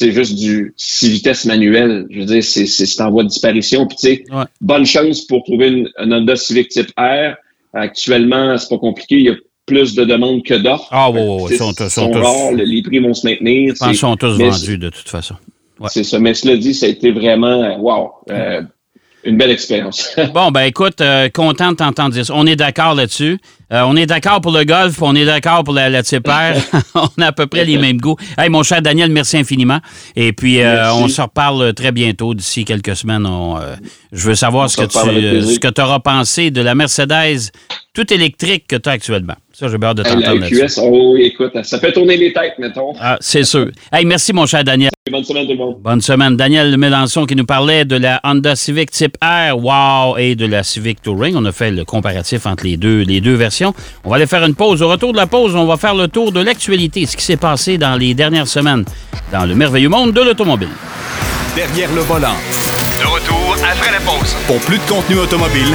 C'est 0.00 0.12
juste 0.12 0.34
du 0.38 0.72
6 0.78 1.10
vitesses 1.10 1.44
manuel. 1.44 2.06
Je 2.08 2.20
veux 2.20 2.24
dire, 2.24 2.42
c'est- 2.42 3.00
en 3.02 3.10
voie 3.10 3.22
de 3.22 3.28
disparition. 3.28 3.86
Puis, 3.86 3.98
tu 3.98 4.06
sais, 4.06 4.24
Ouais. 4.32 4.44
bonne 4.62 4.86
chance 4.86 5.20
pour 5.26 5.44
trouver 5.44 5.68
une, 5.68 5.90
un 5.98 6.10
Honda 6.10 6.36
Civic 6.36 6.68
Type 6.70 6.90
R. 6.98 7.34
Actuellement, 7.74 8.56
c'est 8.56 8.70
pas 8.70 8.78
compliqué. 8.78 9.16
Il 9.16 9.24
y 9.26 9.28
a 9.28 9.34
plus 9.66 9.94
de 9.94 10.04
demandes 10.04 10.42
que 10.42 10.54
d'offres. 10.54 10.88
Ah, 10.90 11.10
ouais, 11.10 11.20
ouais, 11.20 11.42
ouais. 11.42 11.48
Ils 11.52 11.56
sont- 11.58 11.74
sont 11.74 11.88
sont 11.90 12.10
tous- 12.10 12.18
rares, 12.18 12.52
le- 12.52 12.64
les 12.64 12.82
prix 12.82 12.98
vont 12.98 13.12
se 13.12 13.26
maintenir. 13.26 13.74
C'est 13.76 13.92
sont 13.94 14.16
tous 14.16 14.38
vendus 14.38 14.78
de 14.78 14.88
toute 14.88 15.08
façon. 15.08 15.34
Ouais. 15.78 15.88
c'est 15.90 16.02
ça. 16.04 16.18
Mais 16.18 16.32
cela 16.34 16.56
dit, 16.56 16.72
ça 16.74 16.86
a 16.86 16.88
été 16.88 17.10
vraiment, 17.10 17.62
euh, 17.62 17.76
wow, 17.78 18.10
euh, 18.30 18.62
une 19.24 19.36
belle 19.36 19.50
expérience. 19.50 20.16
Bon, 20.34 20.50
ben 20.50 20.62
écoute, 20.62 21.00
euh, 21.00 21.28
content 21.28 21.72
de 21.72 21.76
t'entendre 21.76 22.10
dire 22.10 22.24
ça. 22.24 22.32
On 22.36 22.46
est 22.46 22.56
d'accord 22.56 22.94
là-dessus. 22.94 23.38
Euh, 23.72 23.82
on 23.86 23.96
est 23.96 24.06
d'accord 24.06 24.40
pour 24.40 24.52
le 24.52 24.64
golf, 24.64 25.00
on 25.00 25.14
est 25.14 25.24
d'accord 25.24 25.64
pour 25.64 25.74
la, 25.74 25.88
la 25.90 26.02
on 26.94 27.22
a 27.22 27.26
à 27.26 27.32
peu 27.32 27.46
près 27.46 27.64
les 27.64 27.78
mêmes 27.78 27.98
goûts. 27.98 28.16
Hey, 28.38 28.48
mon 28.48 28.62
cher 28.62 28.82
Daniel, 28.82 29.10
merci 29.10 29.36
infiniment. 29.36 29.78
Et 30.16 30.32
puis, 30.32 30.60
euh, 30.60 30.92
on 30.94 31.08
se 31.08 31.20
reparle 31.20 31.72
très 31.74 31.92
bientôt, 31.92 32.34
d'ici 32.34 32.64
quelques 32.64 32.96
semaines. 32.96 33.26
On, 33.26 33.58
je 34.12 34.28
veux 34.28 34.34
savoir 34.34 34.64
On 34.64 34.68
ce 34.68 34.76
que 34.76 34.84
tu 34.84 35.54
ce 35.54 35.58
que 35.58 35.80
auras 35.80 36.00
pensé 36.00 36.50
de 36.50 36.60
la 36.60 36.74
Mercedes 36.74 37.50
tout 37.92 38.12
électrique 38.12 38.66
que 38.68 38.76
tu 38.76 38.88
as 38.88 38.92
actuellement. 38.92 39.34
Ça, 39.52 39.66
j'ai 39.68 39.74
hâte 39.82 39.96
de 39.96 40.02
t'entendre. 40.02 40.46
QS, 40.48 40.78
oh, 40.82 41.12
oui, 41.14 41.24
écoute, 41.24 41.52
ça 41.64 41.78
fait 41.78 41.92
tourner 41.92 42.16
les 42.16 42.32
têtes, 42.32 42.54
mettons. 42.58 42.92
Ah, 43.00 43.16
c'est 43.20 43.42
sûr. 43.42 43.68
Hey, 43.92 44.04
merci, 44.04 44.32
mon 44.32 44.46
cher 44.46 44.62
Daniel. 44.62 44.90
Bonne 45.10 45.24
semaine, 45.24 45.44
tout 45.46 45.52
le 45.52 45.58
monde. 45.58 45.76
Bonne 45.80 46.00
semaine. 46.00 46.36
Daniel 46.36 46.76
Mélenchon 46.78 47.26
qui 47.26 47.34
nous 47.34 47.44
parlait 47.44 47.84
de 47.84 47.96
la 47.96 48.20
Honda 48.22 48.54
Civic 48.54 48.92
Type 48.92 49.16
R, 49.20 49.56
wow, 49.56 50.16
et 50.18 50.36
de 50.36 50.46
la 50.46 50.62
Civic 50.62 51.02
Touring. 51.02 51.34
On 51.36 51.44
a 51.44 51.52
fait 51.52 51.72
le 51.72 51.84
comparatif 51.84 52.46
entre 52.46 52.64
les 52.64 52.76
deux, 52.76 53.02
les 53.02 53.20
deux 53.20 53.34
versions. 53.34 53.74
On 54.04 54.10
va 54.10 54.16
aller 54.16 54.26
faire 54.26 54.44
une 54.44 54.54
pause. 54.54 54.82
Au 54.82 54.88
retour 54.88 55.12
de 55.12 55.16
la 55.16 55.26
pause, 55.26 55.56
on 55.56 55.66
va 55.66 55.76
faire 55.76 55.96
le 55.96 56.06
tour 56.06 56.30
de 56.30 56.40
l'actualité, 56.40 57.06
ce 57.06 57.16
qui 57.16 57.24
s'est 57.24 57.36
passé 57.36 57.76
dans 57.76 57.96
les 57.96 58.14
dernières 58.14 58.48
semaines 58.48 58.84
dans 59.32 59.46
le 59.46 59.54
merveilleux 59.54 59.88
monde 59.88 60.12
de 60.12 60.20
l'automobile. 60.20 60.68
Derrière 61.56 61.92
le 61.92 62.02
volant. 62.02 62.36
De 63.00 63.06
retour 63.06 63.56
après 63.64 63.90
la 63.90 64.00
pause. 64.00 64.36
Pour 64.46 64.58
plus 64.60 64.78
de 64.78 64.88
contenu 64.88 65.18
automobile, 65.18 65.74